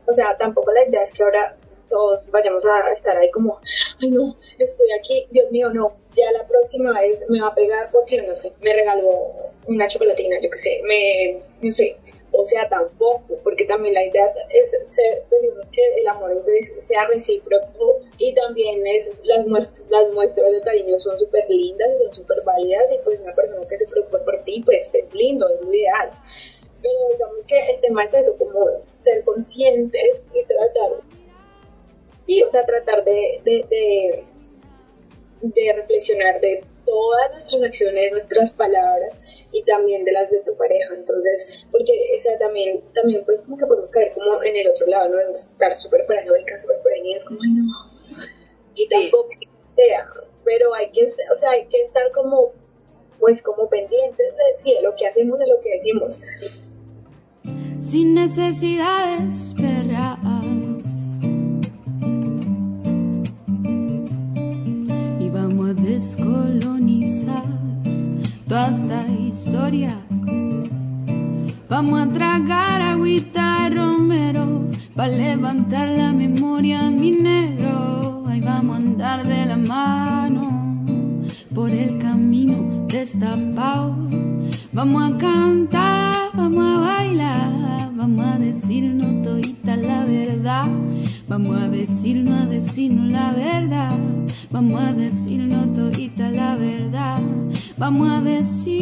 [0.05, 1.55] o sea, tampoco la idea es que ahora
[1.89, 3.59] todos vayamos a estar ahí como,
[4.01, 7.89] ay no, estoy aquí, Dios mío, no, ya la próxima vez me va a pegar
[7.91, 9.11] porque, no sé, me regaló
[9.67, 11.97] una chocolatina, yo qué sé, me, no sé,
[12.31, 16.31] o sea, tampoco, porque también la idea es ser, pues, que el amor
[16.79, 22.03] sea recíproco y también es las, muestras, las muestras de cariño son súper lindas y
[22.03, 25.47] son súper válidas y pues una persona que se preocupa por ti, pues es lindo,
[25.49, 26.11] es lo ideal.
[26.81, 28.65] pero digamos que el tema es eso, como
[28.99, 31.01] ser conscientes y tratar,
[32.23, 34.23] sí, o sea, tratar de, de, de,
[35.41, 39.15] de reflexionar de todas nuestras acciones, nuestras palabras
[39.55, 40.93] y también de las de tu pareja.
[40.93, 45.09] Entonces, porque esa también, también pues como que podemos caer como en el otro lado,
[45.09, 45.19] ¿no?
[45.19, 47.65] En estar súper paranoica, súper es como, ay no.
[48.75, 49.29] Y tampoco
[49.75, 50.07] sea,
[50.43, 52.51] pero hay que, o sea, hay que estar como,
[53.19, 56.21] pues como pendientes de, sí, de lo que hacemos, de lo que decimos.
[57.79, 60.17] Sin necesidades esperar
[69.35, 69.93] historia.
[71.67, 74.45] Vamos a tragar agüita de romero
[74.95, 78.23] para levantar la memoria, mi negro.
[78.27, 80.43] Ahí vamos a andar de la mano
[81.53, 83.97] por el camino destapado.
[84.71, 90.67] Vamos a cantar, vamos a bailar, vamos a decirnos todita la verdad.
[91.27, 93.97] Vamos a decirnos, a decirnos la verdad.
[94.49, 97.19] Vamos a decirnos todita la verdad.
[97.77, 98.74] Vamos a decirnos.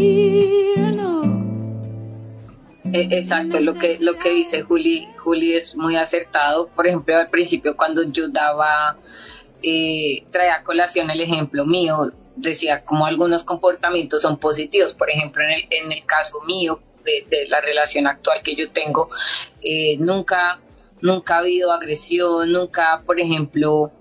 [3.11, 6.69] Exacto, lo que, lo que dice Juli, Juli es muy acertado.
[6.69, 8.97] Por ejemplo, al principio cuando yo daba,
[9.61, 14.93] eh, traía colación el ejemplo mío, decía como algunos comportamientos son positivos.
[14.93, 18.71] Por ejemplo, en el, en el caso mío, de, de la relación actual que yo
[18.71, 19.09] tengo,
[19.61, 20.61] eh, nunca,
[21.01, 23.91] nunca ha habido agresión, nunca, por ejemplo,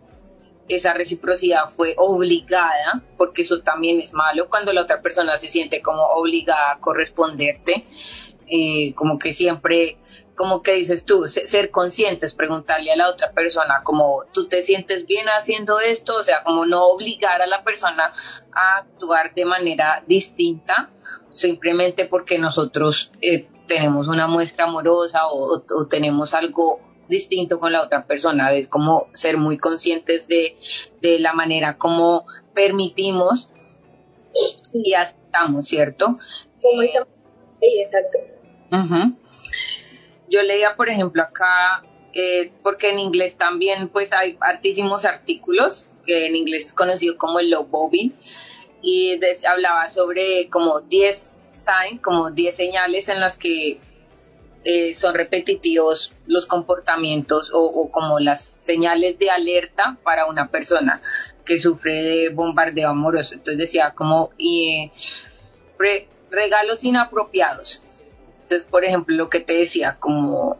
[0.68, 5.82] esa reciprocidad fue obligada, porque eso también es malo cuando la otra persona se siente
[5.82, 7.86] como obligada a corresponderte,
[8.54, 9.96] eh, como que siempre,
[10.36, 15.06] como que dices tú, ser conscientes, preguntarle a la otra persona como tú te sientes
[15.06, 18.12] bien haciendo esto, o sea, como no obligar a la persona
[18.52, 20.90] a actuar de manera distinta,
[21.30, 27.82] simplemente porque nosotros eh, tenemos una muestra amorosa o, o tenemos algo distinto con la
[27.82, 30.58] otra persona, de cómo ser muy conscientes de,
[31.00, 33.50] de la manera como permitimos
[34.72, 36.18] y aceptamos, ¿cierto?
[36.60, 36.82] Como
[37.62, 38.31] exacto.
[40.28, 46.26] Yo leía, por ejemplo, acá, eh, porque en inglés también pues hay hartísimos artículos, que
[46.26, 48.14] en inglés es conocido como el love bobbing,
[48.82, 53.78] y hablaba sobre como 10 signs, como 10 señales en las que
[54.64, 61.02] eh, son repetitivos los comportamientos o, como las señales de alerta para una persona
[61.44, 63.34] que sufre de bombardeo amoroso.
[63.34, 64.90] Entonces decía como eh,
[66.30, 67.81] regalos inapropiados.
[68.52, 70.58] Entonces, por ejemplo, lo que te decía, como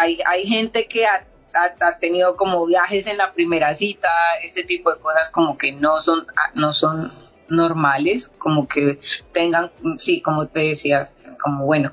[0.00, 4.08] hay, hay gente que ha, ha, tenido como viajes en la primera cita,
[4.42, 7.12] este tipo de cosas como que no son, no son
[7.50, 9.00] normales, como que
[9.32, 11.10] tengan, sí, como te decía,
[11.42, 11.92] como bueno,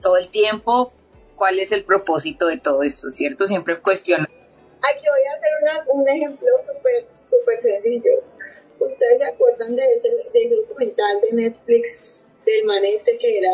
[0.00, 0.94] todo el tiempo
[1.36, 3.46] cuál es el propósito de todo esto, ¿cierto?
[3.46, 4.24] Siempre cuestiona.
[4.24, 8.12] Aquí voy a hacer un ejemplo súper super sencillo.
[8.78, 12.00] ¿Ustedes se acuerdan de ese, de ese documental de Netflix
[12.50, 13.52] del man este que era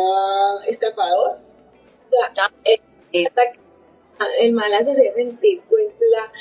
[0.69, 1.39] estafador?
[2.07, 2.79] O sea, ah, eh,
[3.13, 3.27] eh.
[4.41, 6.33] el mal hace sentir pues la,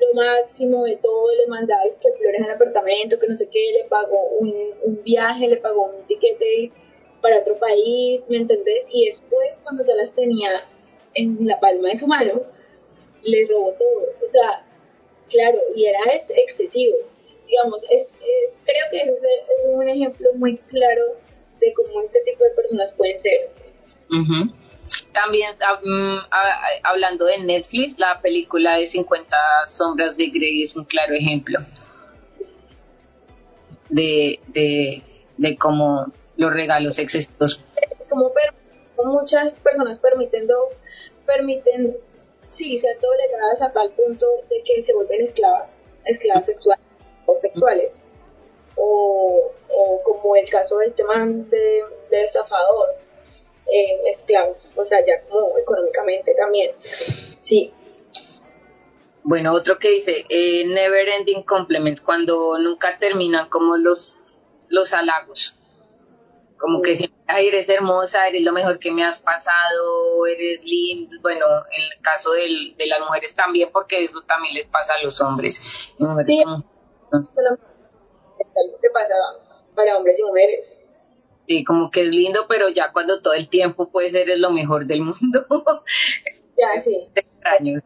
[0.00, 3.88] lo máximo de todo, le mandaba que flores al apartamento, que no sé qué, le
[3.88, 6.70] pagó un, un viaje, le pagó un tiquete
[7.20, 8.84] para otro país, ¿me entendés?
[8.90, 10.50] Y después, cuando ya las tenía
[11.14, 12.42] en la palma de su mano,
[13.22, 14.06] les robó todo.
[14.24, 14.64] O sea,
[15.28, 16.96] claro, y era excesivo.
[17.46, 18.06] Digamos, es,
[18.64, 21.16] creo que ese es un ejemplo muy claro
[21.60, 23.50] de cómo este tipo de personas pueden ser.
[25.12, 29.36] También ah, mm, ah, hablando de Netflix, la película de 50
[29.66, 31.60] sombras de Grey es un claro ejemplo
[33.88, 35.02] de, de,
[35.36, 36.06] de cómo
[36.36, 37.60] los regalos excesivos.
[38.08, 38.32] Como,
[39.04, 40.54] muchas personas permitiendo,
[41.26, 41.96] permiten,
[42.48, 46.84] sí, ser doblegadas a tal punto de que se vuelven esclavas, esclavas sexuales
[47.26, 47.92] o sexuales.
[48.78, 52.94] O, o como el caso del tema de, de estafador,
[53.66, 56.72] eh, esclavos, o sea, ya como económicamente también.
[57.42, 57.72] Sí,
[59.28, 64.16] bueno, otro que dice, eh, never ending compliments, cuando nunca terminan como los,
[64.68, 65.54] los halagos.
[66.56, 71.44] Como que siempre, eres hermosa, eres lo mejor que me has pasado, eres lindo, bueno,
[71.46, 75.20] en el caso del, de las mujeres también, porque eso también les pasa a los
[75.20, 75.60] hombres.
[76.26, 76.42] Sí,
[78.80, 79.14] que pasa
[79.74, 80.76] para hombres y mujeres.
[81.46, 84.84] Sí, como que es lindo, pero ya cuando todo el tiempo puede ser lo mejor
[84.86, 85.46] del mundo.
[86.56, 87.08] ya, sí.
[87.14, 87.80] Te extraño.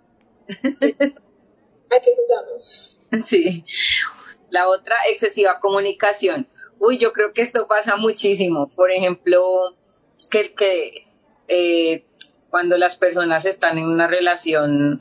[1.90, 2.98] ¿A qué jugamos?
[3.24, 3.64] Sí.
[4.50, 6.48] La otra, excesiva comunicación
[6.84, 8.68] Uy, yo creo que esto pasa muchísimo.
[8.74, 9.40] Por ejemplo,
[10.32, 11.06] que, que
[11.46, 12.04] eh,
[12.50, 15.00] cuando las personas están en una relación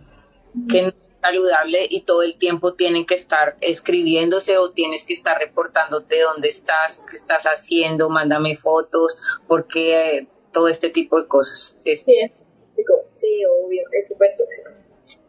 [0.70, 5.14] que no es saludable y todo el tiempo tienen que estar escribiéndose o tienes que
[5.14, 9.18] estar reportándote dónde estás, qué estás haciendo, mándame fotos,
[9.48, 11.78] porque eh, todo este tipo de cosas.
[11.86, 14.70] Es, Sí, es tóxico, sí, obvio, es súper tóxico.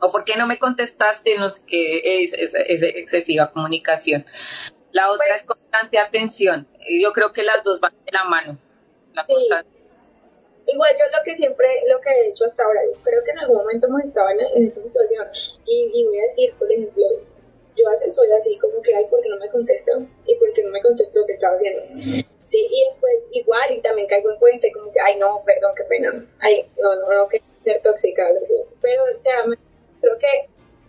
[0.01, 4.25] o por qué no me contestaste, no sé qué, es, es- es excesiva comunicación.
[4.91, 6.67] La otra es constante atención.
[7.01, 8.59] Yo creo que las dos van de la mano.
[9.15, 9.33] La Sí.
[9.33, 9.82] constante.
[10.67, 13.39] Igual yo lo que siempre, lo que he hecho hasta ahora, yo creo que en
[13.41, 15.27] algún momento hemos estado en, esta situación
[15.67, 17.05] y, y voy a decir, por ejemplo,
[17.77, 19.93] yo a veces soy así como que, ay, ¿por qué no me contestó?
[20.27, 21.83] ¿Y por qué no me contestó qué estaba haciendo?
[22.51, 25.73] Sí, y después igual y también caigo en cuenta y como que, ay, no, perdón,
[25.75, 28.69] qué pena, ay, no, no, no, que ser tóxica, lo siento.
[28.83, 29.45] Pero, o sea,
[30.01, 30.49] creo que,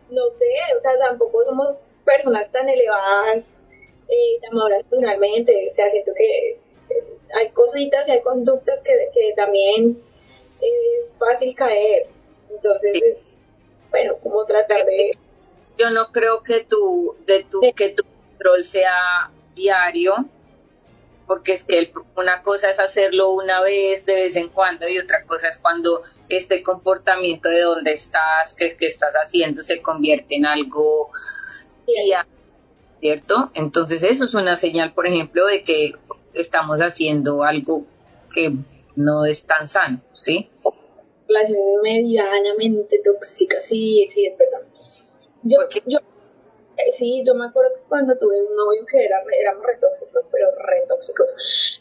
[0.09, 0.45] no sé,
[0.77, 3.45] o sea, tampoco somos personas tan elevadas,
[4.09, 6.59] eh, tan maduras personalmente, o sea, siento que
[7.35, 10.01] hay cositas y hay conductas que, que también
[10.61, 12.07] es fácil caer.
[12.49, 13.01] Entonces, Sí.
[13.05, 13.39] es,
[13.89, 15.17] bueno, como tratar de...
[15.77, 20.13] Yo no creo que tu, de tu, que tu control sea diario,
[21.25, 24.99] porque es que el- una cosa es hacerlo una vez de vez en cuando y
[24.99, 30.35] otra cosa es cuando este comportamiento de donde estás, que, que estás haciendo, se convierte
[30.35, 31.09] en algo
[31.87, 32.29] diario,
[32.99, 33.51] ¿cierto?
[33.55, 35.93] Entonces eso es una señal, por ejemplo, de que
[36.33, 37.85] estamos haciendo algo
[38.33, 38.55] que
[38.95, 40.49] no es tan sano, ¿sí?
[41.27, 44.61] relación medianamente tóxica, sí, sí, es verdad.
[45.43, 45.99] Yo,
[46.77, 50.27] eh, sí, yo me acuerdo que cuando tuve un novio que era, éramos re tóxicos,
[50.31, 51.35] pero re tóxicos,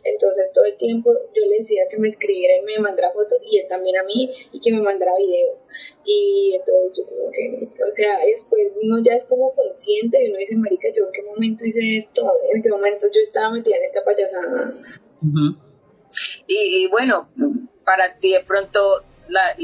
[0.05, 3.59] entonces todo el tiempo yo le decía que me escribiera y me mandara fotos y
[3.59, 5.61] él también a mí y que me mandara videos.
[6.05, 10.39] Y entonces yo como que, o sea, después uno ya es como consciente y uno
[10.39, 13.85] dice, marica, yo en qué momento hice esto, en qué momento yo estaba metida en
[13.85, 14.75] esta payasada.
[16.47, 17.31] Y, y bueno,
[17.85, 18.79] para ti de pronto
[19.29, 19.57] la,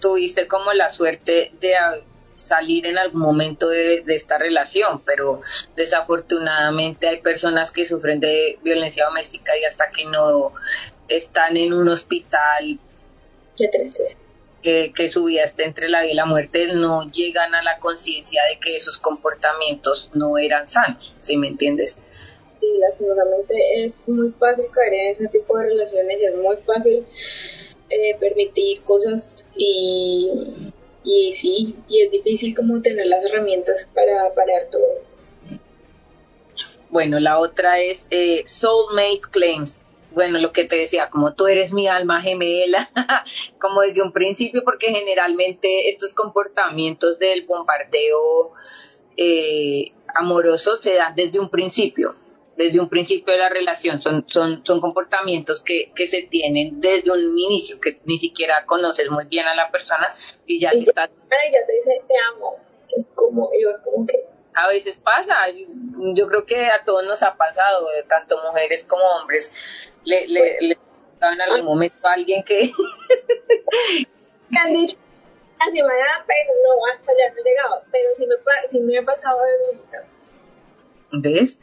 [0.00, 1.74] tuviste como la suerte de
[2.38, 5.40] salir en algún momento de, de esta relación, pero
[5.76, 10.52] desafortunadamente hay personas que sufren de violencia doméstica y hasta que no
[11.08, 12.78] están en un hospital
[13.56, 13.68] Qué
[14.62, 17.78] que, que su vida esté entre la vida y la muerte, no llegan a la
[17.78, 21.98] conciencia de que esos comportamientos no eran sanos, ¿sí me entiendes?
[22.60, 27.06] Sí, lastimosamente es muy fácil caer en ese tipo de relaciones y es muy fácil
[27.90, 30.72] eh, permitir cosas y,
[31.04, 35.08] y sí, y es difícil como tener las herramientas para parar todo.
[36.90, 39.82] Bueno, la otra es eh, soulmate claims.
[40.10, 42.88] Bueno, lo que te decía, como tú eres mi alma gemela,
[43.60, 48.52] como desde un principio, porque generalmente estos comportamientos del bombardeo
[49.16, 52.12] eh, amoroso se dan desde un principio,
[52.58, 54.00] desde un principio de la relación.
[54.00, 59.08] Son, son, son comportamientos que, que se tienen desde un inicio, que ni siquiera conoces
[59.10, 62.02] muy bien a la persona y ya Y le ya- estás Ay, ya te dice
[62.06, 62.56] te amo,
[63.14, 65.34] como ellos como que a veces pasa,
[66.16, 69.52] yo creo que a todos nos ha pasado, eh, tanto mujeres como hombres,
[70.04, 70.78] le, le, le
[71.20, 72.72] ha en algún momento a alguien que
[74.50, 74.96] me han dicho
[75.60, 78.98] la semana, pero no, hasta ya no he llegado, pero sí me, pa- sí me
[78.98, 81.20] ha pasado de.
[81.20, 81.60] ¿Ves?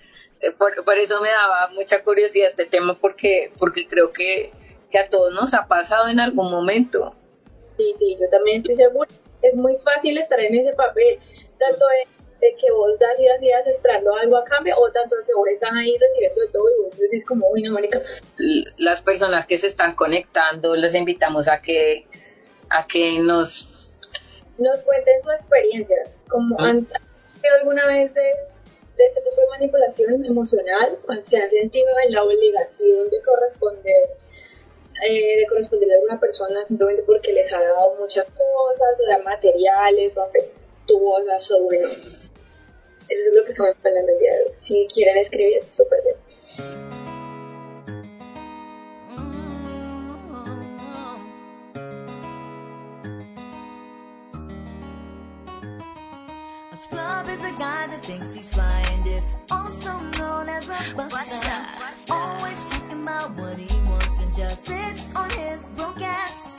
[0.57, 4.51] Por, por eso me daba mucha curiosidad este tema porque, porque creo que,
[4.91, 7.11] que a todos nos ha pasado en algún momento.
[7.77, 9.09] Sí, sí, yo también estoy segura.
[9.41, 11.19] Es muy fácil estar en ese papel,
[11.59, 14.91] tanto de, de que vos das y das y das esperando algo a cambio, o
[14.91, 17.71] tanto de que vos estás ahí recibiendo de todo y vos decís como, uy, no,
[17.73, 18.01] marica,
[18.77, 22.07] Las personas que se están conectando, les invitamos a que,
[22.69, 23.93] a que nos...
[24.57, 26.69] nos cuenten sus experiencias, como Ah.
[26.69, 26.87] han
[27.59, 28.31] alguna vez de,
[28.97, 34.09] de este tipo de manipulación emocional, o se han sentido en la obligación de corresponder,
[35.07, 40.15] eh, de corresponderle a alguna persona simplemente porque les ha dado muchas cosas, sea materiales
[40.15, 44.51] o afectuosas, o bueno, eso es lo que estamos hablando el día de hoy.
[44.57, 46.84] Si quieren escribir, súper bien.
[56.85, 62.13] Scrub is a guy that thinks he's fly and is also known as a buster.
[62.13, 66.54] Always talking about what he wants and just sits on his broke ass.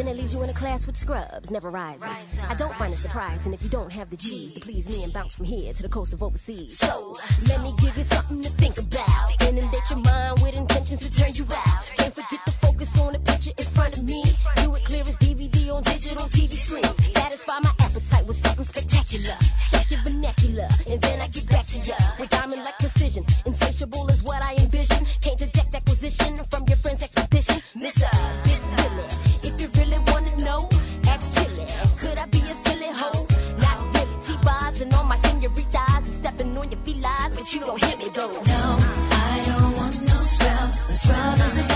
[0.00, 2.08] Then it leaves you in a class with scrubs, never rising.
[2.48, 5.12] I don't find it surprising if you don't have the G's to please me and
[5.12, 6.78] bounce from here to the coast of overseas.
[6.78, 7.14] So,
[7.46, 9.42] let me give you something to think about.
[9.46, 11.90] Inundate your mind with intentions to turn you out.
[11.98, 14.24] Can't forget to focus on the picture in front of me.
[14.56, 17.12] Do it clear as DVD on digital TV screens.
[17.12, 19.36] Satisfy my appetite with something spectacular.
[19.70, 21.96] Check your vernacular, and then I get back to ya.
[22.18, 25.04] With diamond like precision, insatiable is what I envision.
[25.20, 27.19] Can't detect acquisition from your friend's expedition.
[37.52, 38.30] You don't hit me though.
[38.30, 38.76] No,
[39.10, 40.72] I don't want no scrub.
[40.86, 41.69] The scrub is a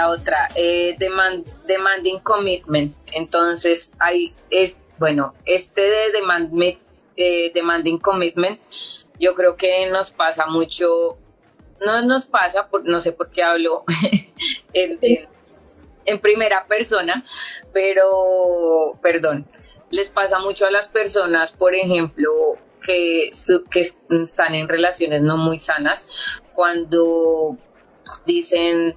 [0.00, 2.96] La otra, eh, demand- demanding commitment.
[3.12, 6.50] Entonces, hay, es, bueno, este de demand,
[7.16, 8.58] eh, demanding commitment,
[9.18, 11.18] yo creo que nos pasa mucho,
[11.84, 13.84] no nos pasa, por, no sé por qué hablo
[14.72, 15.28] en, en-
[16.06, 17.22] en primera persona,
[17.74, 19.46] pero, perdón,
[19.90, 22.30] les pasa mucho a las personas, por ejemplo,
[22.82, 26.08] que, su- que están en relaciones no muy sanas,
[26.54, 27.58] cuando
[28.24, 28.96] dicen,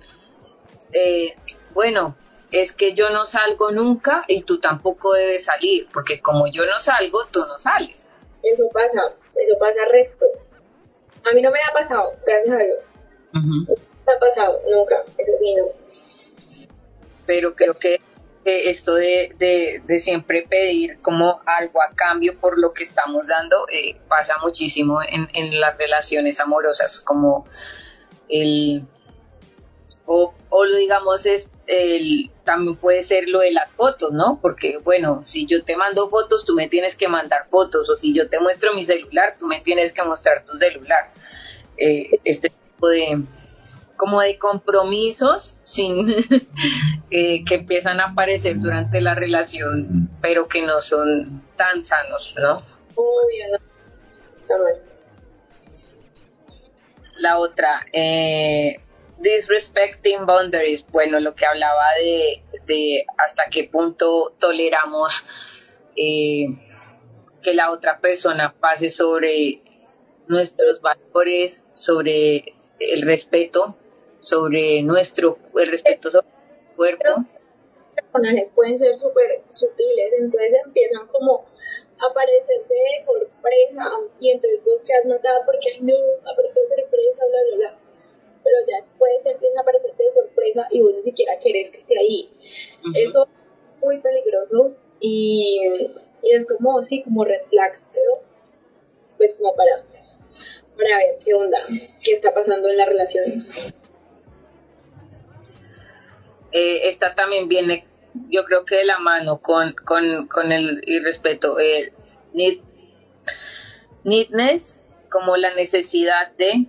[0.93, 1.35] eh,
[1.73, 2.15] bueno,
[2.51, 6.79] es que yo no salgo nunca y tú tampoco debes salir, porque como yo no
[6.79, 8.07] salgo, tú no sales.
[8.43, 10.25] Eso pasa, eso pasa resto.
[11.29, 12.79] A mí no me ha pasado, gracias a Dios.
[13.33, 13.75] No
[14.05, 15.65] me ha pasado, nunca, eso sí no.
[17.25, 17.95] Pero creo que
[18.45, 23.27] eh, esto de, de- de siempre pedir como algo a cambio por lo que estamos
[23.27, 27.47] dando eh, pasa muchísimo en, en las relaciones amorosas, como
[28.27, 28.85] el
[30.05, 34.39] o, o lo digamos es el también puede ser lo de las fotos, ¿no?
[34.41, 38.13] Porque bueno, si yo te mando fotos, tú me tienes que mandar fotos, o si
[38.13, 41.13] yo te muestro mi celular, tú me tienes que mostrar tu celular.
[41.77, 43.25] Eh, este tipo de
[43.95, 46.09] como de compromisos sin
[47.09, 52.63] eh, que empiezan a aparecer durante la relación, pero que no son tan sanos, ¿no?
[52.95, 54.55] Obvio, no.
[57.19, 58.82] La otra, eh,
[59.23, 65.23] disrespecting boundaries, bueno, lo que hablaba de, de hasta qué punto toleramos
[65.95, 66.45] eh,
[67.41, 69.61] que la otra persona pase sobre
[70.27, 72.43] nuestros valores, sobre
[72.79, 73.77] el respeto,
[74.19, 77.25] sobre nuestro, el respeto sobre el cuerpo.
[77.95, 81.45] personajes pueden ser súper sutiles, entonces empiezan como
[81.99, 85.93] a aparecerse de sorpresa y entonces vos quedas notada porque, ay no,
[86.29, 87.82] apareció sorpresa, bla, bla, bla.
[88.43, 91.97] Pero ya después empieza a aparecerte de sorpresa y vos ni siquiera querés que esté
[91.97, 92.29] ahí.
[92.95, 95.89] Eso es muy peligroso y,
[96.21, 98.21] y es como, sí, como red flags, creo.
[99.17, 99.83] Pues como para,
[100.75, 101.59] para ver qué onda,
[102.03, 103.47] qué está pasando en la relación.
[106.53, 107.85] eh, esta también viene,
[108.29, 111.91] yo creo que de la mano con, con, con el irrespeto, el
[112.33, 112.59] need,
[114.03, 116.67] needness, como la necesidad de,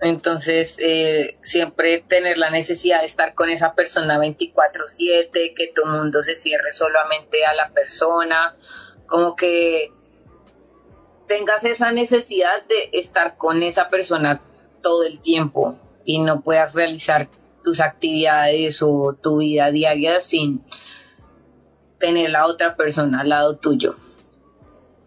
[0.00, 6.22] entonces eh, siempre tener la necesidad de estar con esa persona 24/7, que tu mundo
[6.22, 8.56] se cierre solamente a la persona,
[9.06, 9.92] como que
[11.26, 14.42] tengas esa necesidad de estar con esa persona
[14.82, 17.28] todo el tiempo y no puedas realizar
[17.64, 20.62] tus actividades o tu vida diaria sin
[21.98, 23.96] tener la otra persona al lado tuyo.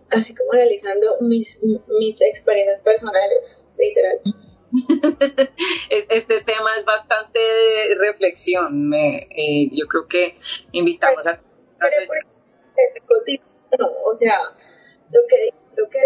[0.09, 3.39] así como analizando mis, mis experiencias personales,
[3.77, 4.48] literal.
[5.89, 8.89] este tema es bastante de reflexión.
[8.89, 10.36] Me, eh, yo creo que
[10.72, 11.41] invitamos a...
[13.78, 14.39] No, o sea,
[15.11, 15.99] lo que, lo que,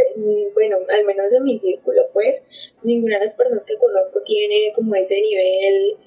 [0.54, 2.42] bueno, al menos en mi círculo, pues,
[2.84, 5.98] ninguna de las personas que conozco tiene como ese nivel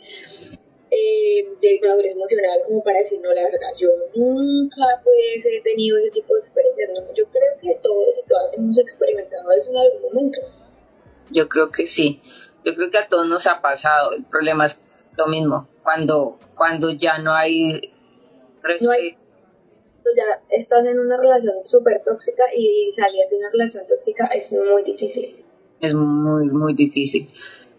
[0.90, 5.98] eh, de madurez emocional como para decir, no, la verdad, yo nunca pues he tenido
[5.98, 6.90] ese tipo de experiencias.
[7.16, 10.40] yo creo que todos y todas hemos experimentado eso en algún momento.
[11.30, 12.22] Yo creo que sí.
[12.66, 14.12] Yo creo que a todos nos ha pasado.
[14.12, 14.80] El problema es
[15.16, 15.68] lo mismo.
[15.84, 17.92] Cuando, cuando ya no hay
[18.60, 18.92] respeto.
[20.16, 24.82] ya estás en una relación súper tóxica y salir de una relación tóxica es muy
[24.82, 25.44] difícil.
[25.80, 27.30] Es muy, muy difícil.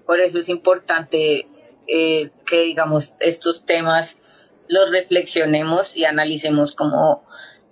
[0.05, 1.47] Por eso es importante
[1.87, 4.21] eh, que, digamos, estos temas
[4.69, 7.25] los reflexionemos y analicemos como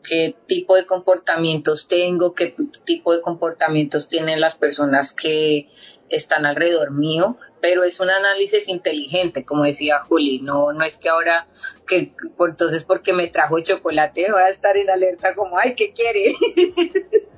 [0.03, 5.69] qué tipo de comportamientos tengo, qué tipo de comportamientos tienen las personas que
[6.09, 11.09] están alrededor mío, pero es un análisis inteligente, como decía Juli, no, no es que
[11.09, 11.47] ahora,
[11.87, 16.33] que entonces porque me trajo chocolate voy a estar en alerta como, ay, ¿qué quiere?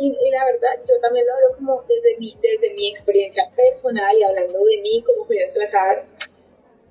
[0.00, 4.22] y, la verdad, yo también lo hablo como desde mi, desde mi experiencia personal y
[4.22, 6.04] hablando de mí como Julián Salazar,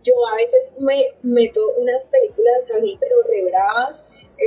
[0.03, 3.51] yo a veces me meto unas películas así, pero re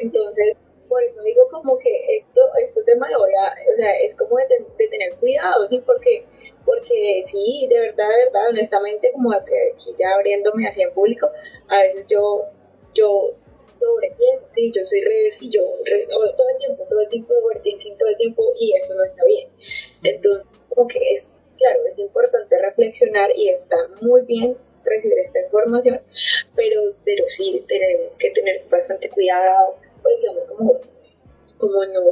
[0.03, 0.57] entonces
[0.91, 4.37] por eso digo como que esto, este tema lo voy a, o sea, es como
[4.37, 5.81] de, tener cuidado, ¿sí?
[5.87, 6.25] Porque,
[6.67, 11.31] porque sí, de verdad, de verdad, honestamente, como que aquí ya abriéndome así en público,
[11.69, 12.43] a veces yo,
[12.93, 13.37] yo
[13.67, 15.63] sobrepienso, sí, yo soy re, sí, yo
[16.37, 19.49] todo el tiempo, todo el tiempo, overthinking todo el tiempo, y eso no está bien.
[20.03, 21.25] Entonces, como que es,
[21.57, 26.01] claro, es importante reflexionar y está muy bien recibir esta información,
[26.57, 30.81] pero, pero sí tenemos que tener bastante cuidado pues digamos como,
[31.59, 32.03] como no,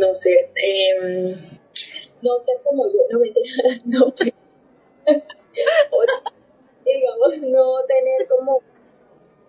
[0.00, 1.34] no ser, eh,
[2.22, 3.30] no ser como yo, no me
[3.84, 4.06] no,
[5.90, 6.04] o,
[6.84, 8.62] digamos, no tener como,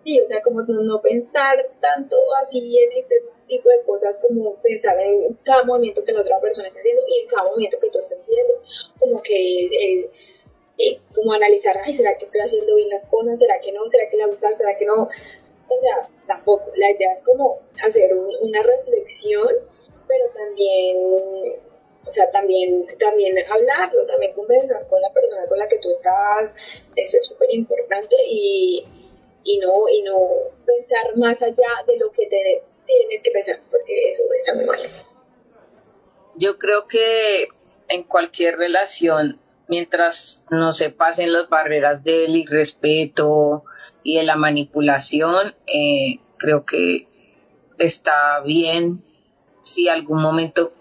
[0.04, 4.98] sí, o sea, como no, pensar tanto así en este tipo de cosas como pensar
[4.98, 7.98] en cada movimiento que la otra persona está haciendo y en cada movimiento que tú
[7.98, 8.54] estás haciendo,
[8.98, 10.10] como que eh,
[10.78, 13.38] eh, como analizar, ay, ¿será que estoy haciendo bien las cosas?
[13.38, 13.86] ¿Será que no?
[13.88, 14.54] ¿Será que le va a gustar?
[14.54, 15.08] ¿Será que no?
[15.68, 16.72] O sea, tampoco.
[16.76, 19.48] La idea es como hacer una reflexión,
[20.06, 20.96] pero también,
[22.06, 26.52] o sea, también, también hablarlo, también conversar con la persona con la que tú estás.
[26.96, 28.84] Eso es súper importante y,
[29.44, 30.16] y, no, y no
[30.64, 34.80] pensar más allá de lo que te tienes que pensar, porque eso está muy mal.
[36.36, 37.48] Yo creo que
[37.88, 43.64] en cualquier relación mientras no se pasen las barreras del irrespeto
[44.08, 47.06] y de la manipulación, eh, creo que
[47.76, 49.04] está bien
[49.62, 50.72] si algún momento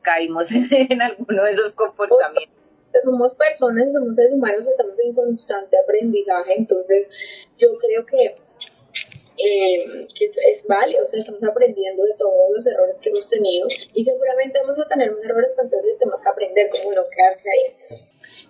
[0.00, 2.54] caímos en, alguno de esos comportamientos.
[3.02, 7.08] Somos personas, somos seres humanos, estamos en constante aprendizaje, entonces
[7.58, 8.36] yo creo que
[9.38, 13.68] eh, que es válido, o sea, estamos aprendiendo de todos los errores que hemos tenido
[13.94, 17.98] y seguramente vamos a tener un error, entonces tenemos que aprender cómo no quedarse ahí.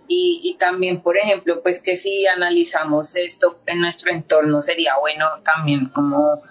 [0.08, 5.26] Y, y también, por ejemplo, pues que si analizamos esto en nuestro entorno, sería bueno
[5.44, 6.42] también como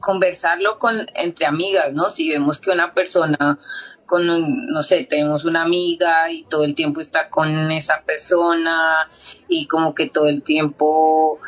[0.00, 2.10] conversarlo con entre amigas, ¿no?
[2.10, 3.58] Si vemos que una persona
[4.06, 9.10] con, no sé, tenemos una amiga y todo el tiempo está con esa persona
[9.48, 11.40] y como que todo el tiempo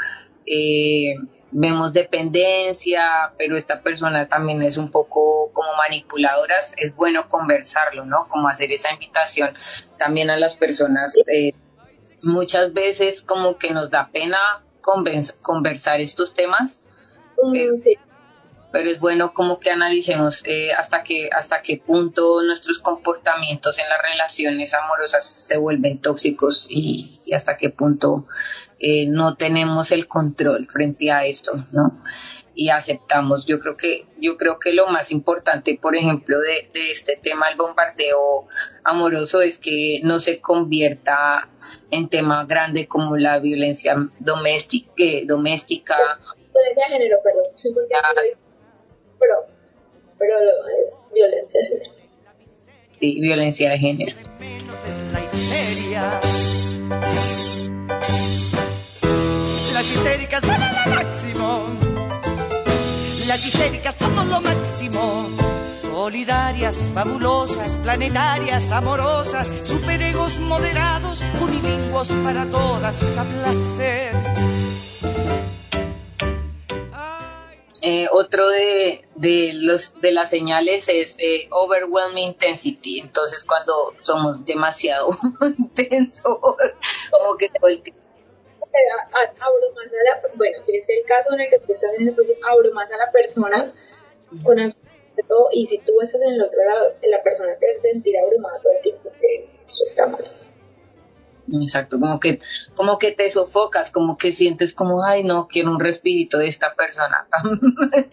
[0.46, 1.14] eh,
[1.53, 8.26] vemos dependencia, pero esta persona también es un poco como manipuladoras, es bueno conversarlo, ¿no?
[8.28, 9.51] Como hacer esa invitación
[9.97, 11.14] también a las personas.
[11.26, 11.53] Eh,
[12.22, 14.38] muchas veces como que nos da pena
[15.42, 16.82] conversar estos temas,
[17.42, 17.80] mm,
[18.70, 23.88] pero, es bueno como que analicemos eh, hasta, que, hasta qué punto nuestros comportamientos en
[23.88, 28.26] las relaciones amorosas se vuelven tóxicos y, y hasta qué punto
[28.79, 31.93] eh, no tenemos el control frente a esto, ¿no?
[32.55, 33.47] Y aceptamos.
[33.47, 37.57] Yo creo que, yo creo que lo más importante, por ejemplo, de, este tema del
[37.57, 38.47] bombardeo
[38.85, 41.51] amoroso es que no se convierta
[41.91, 45.97] en tema grande como la violencia doméstica, doméstica.
[46.53, 47.45] Violencia de género, perdón.
[47.95, 48.12] Ah.
[49.18, 49.35] Pero,
[50.18, 50.37] pero
[50.87, 51.97] es violencia de género.
[53.01, 54.16] Sí, violencia de género.
[60.07, 61.66] Histéricas son lo máximo.
[63.26, 65.30] Las histéricas somos lo máximo.
[65.82, 74.12] Solidarias, fabulosas, planetarias, amorosas, superegos moderados, unilingüos para todas a placer.
[77.82, 83.00] Eh, otro de, de, los, de las señales es eh, overwhelming intensity.
[83.00, 85.09] Entonces, cuando somos demasiado
[85.59, 86.38] intensos,
[87.11, 88.05] como que todo el tiempo.
[89.41, 92.14] Abrumas a la, bueno, si es el caso en el que tú estás en el
[92.14, 93.72] proceso, abrumas a la persona
[94.43, 94.59] con
[95.29, 98.72] todo, y si tú estás en el otro lado, la persona te sentirá abrumada todo
[98.72, 100.24] el tiempo, que eso está mal.
[101.53, 102.40] Exacto, como que,
[102.74, 106.74] como que te sofocas, como que sientes como, ay no, quiero un respirito de esta
[106.74, 107.28] persona.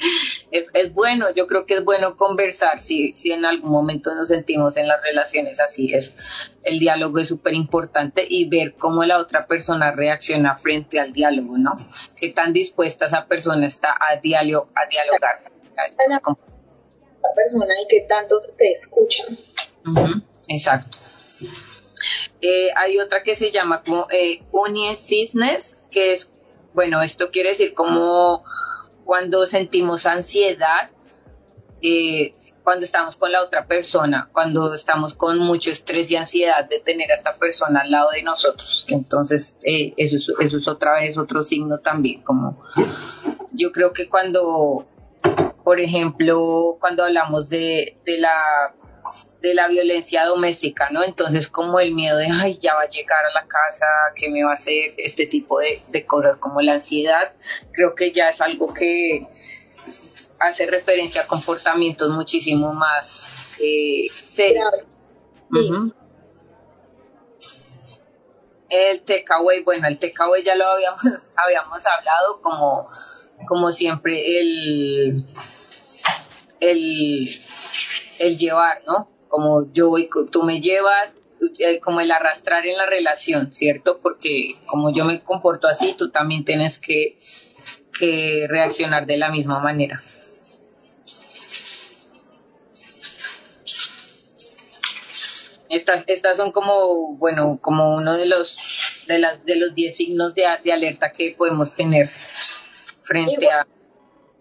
[0.51, 4.27] es, es, bueno, yo creo que es bueno conversar si, si en algún momento nos
[4.27, 5.93] sentimos en las relaciones así.
[5.93, 6.13] Es,
[6.63, 11.57] el diálogo es súper importante y ver cómo la otra persona reacciona frente al diálogo,
[11.57, 11.71] ¿no?
[12.15, 15.41] Qué tan dispuesta esa persona está a, diálogo, a dialogar.
[15.75, 19.23] La persona y qué tanto te escucha.
[19.86, 20.97] Uh -huh, exacto.
[22.41, 24.43] Eh, hay otra que se llama como eh,
[25.91, 26.33] que es,
[26.73, 28.43] bueno, esto quiere decir como
[29.05, 30.89] cuando sentimos ansiedad,
[31.81, 36.79] eh, cuando estamos con la otra persona, cuando estamos con mucho estrés y ansiedad de
[36.79, 38.85] tener a esta persona al lado de nosotros.
[38.87, 42.61] Entonces, eh, eso, es, eso es otra vez otro signo también, como
[43.51, 44.85] yo creo que cuando,
[45.63, 48.73] por ejemplo, cuando hablamos de, de la
[49.43, 51.03] de la violencia doméstica, ¿no?
[51.03, 53.85] Entonces como el miedo de, ay, ya va a llegar a la casa,
[54.15, 54.93] ¿qué me va a hacer?
[54.97, 57.33] Este tipo de, de cosas como la ansiedad,
[57.73, 59.27] creo que ya es algo que
[60.39, 64.71] hace referencia a comportamientos muchísimo más eh, serios.
[65.51, 65.95] Uh -huh.
[68.69, 71.01] El takeaway, bueno, el takeaway ya lo habíamos,
[71.35, 72.87] habíamos hablado como,
[73.45, 75.25] como siempre el,
[76.61, 77.29] el,
[78.19, 79.12] el llevar, ¿no?
[79.34, 81.17] Como yo voy, tú me llevas,
[81.81, 83.99] como el arrastrar en la relación, ¿cierto?
[83.99, 87.17] Porque como yo me comporto así, tú también tienes que,
[87.97, 89.99] que reaccionar de la misma manera.
[95.71, 100.36] Estas, estas son como, bueno, como uno de los de las de los 10 signos
[100.36, 103.67] de, de, alerta que podemos tener frente Igual, a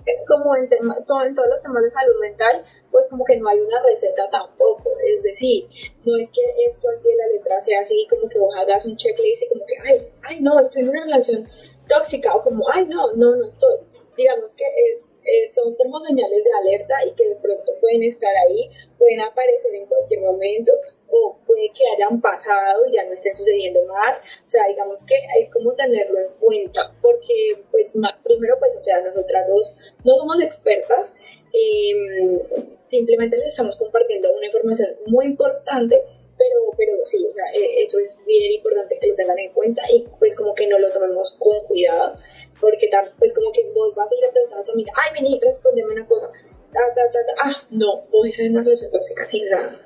[0.06, 3.36] es como en, tema, todo, en todos los temas de salud mental, pues como que
[3.36, 4.92] no hay una receta tampoco.
[5.04, 5.66] Es decir,
[6.04, 8.84] no es que esto al pie de la letra sea así, como que vos hagas
[8.84, 11.48] un checklist y como que, ay, ay, no, estoy en una relación
[11.88, 13.78] tóxica, o como, ay, no, no, no estoy.
[14.16, 18.32] Digamos que es, es, son como señales de alerta y que de pronto pueden estar
[18.46, 20.72] ahí, pueden aparecer en cualquier momento,
[21.08, 24.18] o puede que hayan pasado y ya no estén sucediendo más.
[24.46, 29.00] O sea, digamos que hay como tenerlo en cuenta, porque, pues, primero, pues, o sea,
[29.00, 31.12] nosotras dos no somos expertas,
[31.52, 32.42] eh,
[32.88, 35.96] simplemente les estamos compartiendo una información muy importante,
[36.36, 39.82] pero, pero sí, o sea, eh, eso es bien importante que lo tengan en cuenta
[39.90, 42.16] y pues como que no lo tomemos con cuidado,
[42.60, 45.40] porque pues como que vos vas a ir a preguntar a tu amiga, ay, vení,
[45.40, 46.30] respondeme una cosa,
[46.72, 49.76] ta, ta, ta, ah, no, vos estás en una relación tóxica, sí, o sea,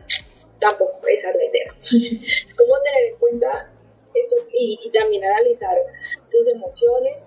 [0.61, 1.75] tampoco esa es la idea.
[2.47, 3.73] es como tener en cuenta
[4.15, 5.77] esto y también analizar
[6.31, 7.25] tus emociones,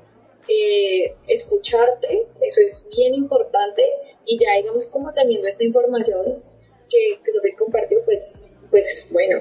[0.50, 3.84] eh, escucharte, eso es bien importante
[4.26, 6.44] y ya digamos como teniendo esta información
[6.90, 8.42] que, que Sofía compartió, pues,
[8.72, 9.40] pues bueno,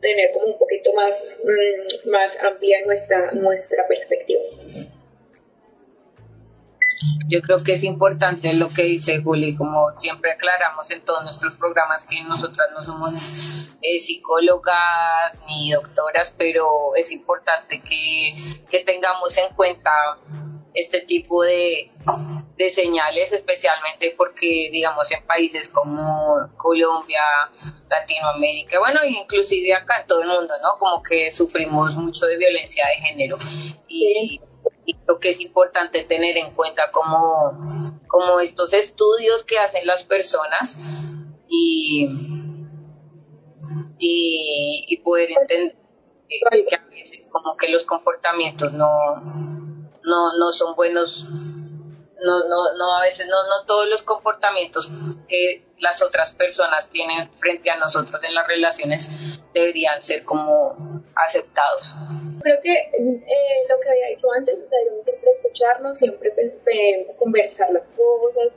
[0.00, 4.42] tener como un poquito más, mmm, más amplia nuestra, nuestra perspectiva.
[7.28, 11.54] Yo creo que es importante lo que dice Juli, como siempre aclaramos en todos nuestros
[11.54, 13.12] programas que nosotras no somos
[13.82, 18.34] eh, psicólogas ni doctoras, pero es importante que,
[18.70, 19.90] que tengamos en cuenta
[20.74, 21.90] este tipo de,
[22.56, 27.22] de, señales, especialmente porque, digamos, en países como Colombia,
[27.88, 30.78] Latinoamérica, bueno, inclusive acá en todo el mundo, ¿no?
[30.78, 33.38] Como que sufrimos mucho de violencia de género
[33.88, 34.40] y,
[34.90, 40.02] y creo que es importante tener en cuenta como, como estos estudios que hacen las
[40.02, 40.76] personas
[41.48, 42.08] y,
[43.98, 45.76] y, poder entender
[46.68, 48.88] que a veces como que los comportamientos no
[50.04, 51.26] no, no son buenos,
[52.22, 54.90] no, no, no, a veces no, no todos los comportamientos
[55.28, 59.08] que las otras personas tienen frente a nosotros en las relaciones
[59.54, 61.94] deberían ser como aceptados.
[62.42, 66.32] Creo que eh, lo que había dicho antes, o sea, digamos, siempre escucharnos, siempre
[67.18, 68.52] conversar las cosas,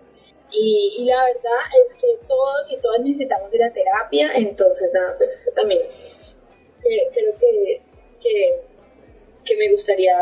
[0.51, 5.16] y, y, la verdad es que todos y todas necesitamos ir a terapia, entonces nada,
[5.18, 7.82] pues eso también eh, creo que,
[8.22, 8.61] que,
[9.45, 10.16] que me gustaría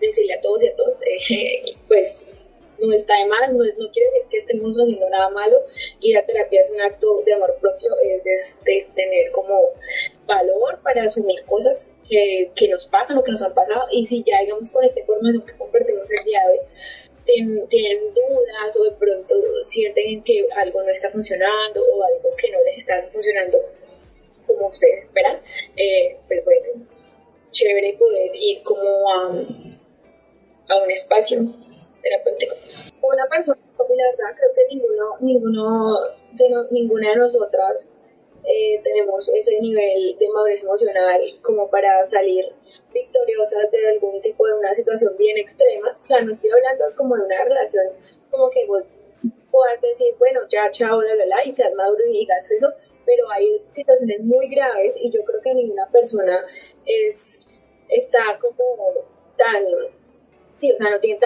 [0.00, 0.94] decirle a todos y a todas,
[1.30, 2.24] eh, pues
[2.80, 5.56] no está de mal, no, no, quiere decir que estemos haciendo nada malo.
[6.00, 7.90] Ir a terapia es un acto de amor propio,
[8.24, 9.72] es de, tener como
[10.26, 13.86] valor para asumir cosas que, que, nos pasan o que nos han pasado.
[13.90, 16.66] Y si ya, digamos, con esta información que compartimos el día de hoy,
[17.24, 22.50] tienen, tienen dudas o de pronto sienten que algo no está funcionando o algo que
[22.50, 23.58] no les está funcionando
[24.46, 25.40] como ustedes esperan,
[25.76, 26.86] eh, pues bueno,
[27.50, 29.26] chévere poder ir como a,
[30.68, 31.40] a un espacio
[32.02, 32.54] terapéutico.
[33.02, 35.96] Una persona, la verdad, creo que ninguno, ninguno
[36.32, 37.90] de no, ninguna de nosotras
[38.44, 42.44] eh, tenemos ese nivel de madurez emocional como para salir
[42.92, 45.96] victoriosas de algún tipo de una situación bien extrema.
[46.00, 47.84] O sea, no estoy hablando como de una relación
[48.30, 48.96] como que vos
[49.50, 52.68] puedas decir, bueno, ya, chao, la, la, la, y seas maduro y digas eso,
[53.04, 56.44] pero hay situaciones muy graves y yo creo que ninguna persona
[56.84, 57.40] es,
[57.88, 59.64] está como tan,
[60.56, 61.20] sí, o sea, no tiene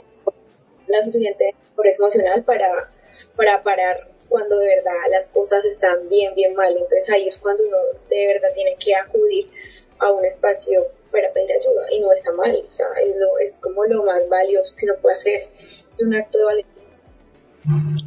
[0.87, 2.91] la suficiente madurez emocional para,
[3.37, 6.73] para parar cuando de verdad las cosas están bien, bien mal.
[6.73, 7.77] Entonces ahí es cuando uno
[8.09, 9.51] de verdad tiene que acudir
[9.99, 13.59] a un espacio para pedir ayuda y no está mal, o sea, es, lo, es
[13.61, 15.49] como lo más valioso que uno puede hacer,
[15.97, 16.83] es un acto de valentía.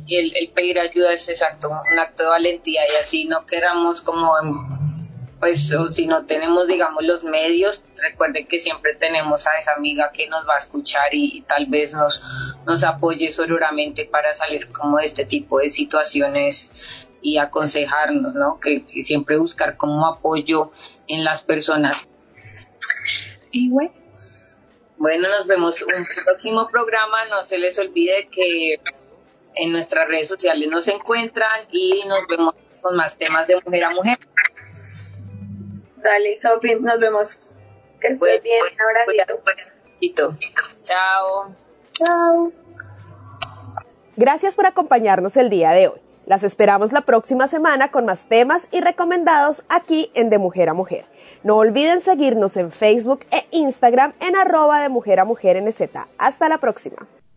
[0.07, 4.01] Y el, el, pedir ayuda es exacto, un acto de valentía y así no queramos
[4.01, 4.34] como,
[5.40, 10.12] pues, o si no tenemos, digamos, los medios, recuerden que siempre tenemos a esa amiga
[10.14, 12.24] que nos va a escuchar y, y tal vez nos,
[12.66, 16.72] nos apoye sororamente para salir como de este tipo de situaciones
[17.22, 18.60] y aconsejarnos, ¿no?
[18.60, 20.72] Que, que siempre buscar como apoyo
[21.08, 22.08] en las personas.
[23.52, 23.94] Y bueno.
[24.98, 27.26] Bueno, nos vemos un próximo programa.
[27.26, 28.80] No se les olvide que
[29.56, 33.90] en nuestras redes sociales nos encuentran y nos vemos con más temas de mujer a
[33.90, 34.20] mujer.
[36.06, 37.36] Dale, Sophie, nos vemos.
[37.99, 38.60] Que estés Bueno, bien.
[38.60, 40.28] bueno, Un abracito.
[40.30, 40.36] Cuidado.
[40.84, 41.56] Chao.
[41.93, 42.51] Chao.
[44.16, 45.99] Gracias por acompañarnos el día de hoy.
[46.28, 50.74] Las esperamos la próxima semana con más temas y recomendados aquí en De Mujer a
[50.74, 51.06] Mujer.
[51.43, 55.82] No olviden seguirnos en Facebook e Instagram en arroba de mujer a mujer NZ.
[56.18, 57.08] Hasta la próxima.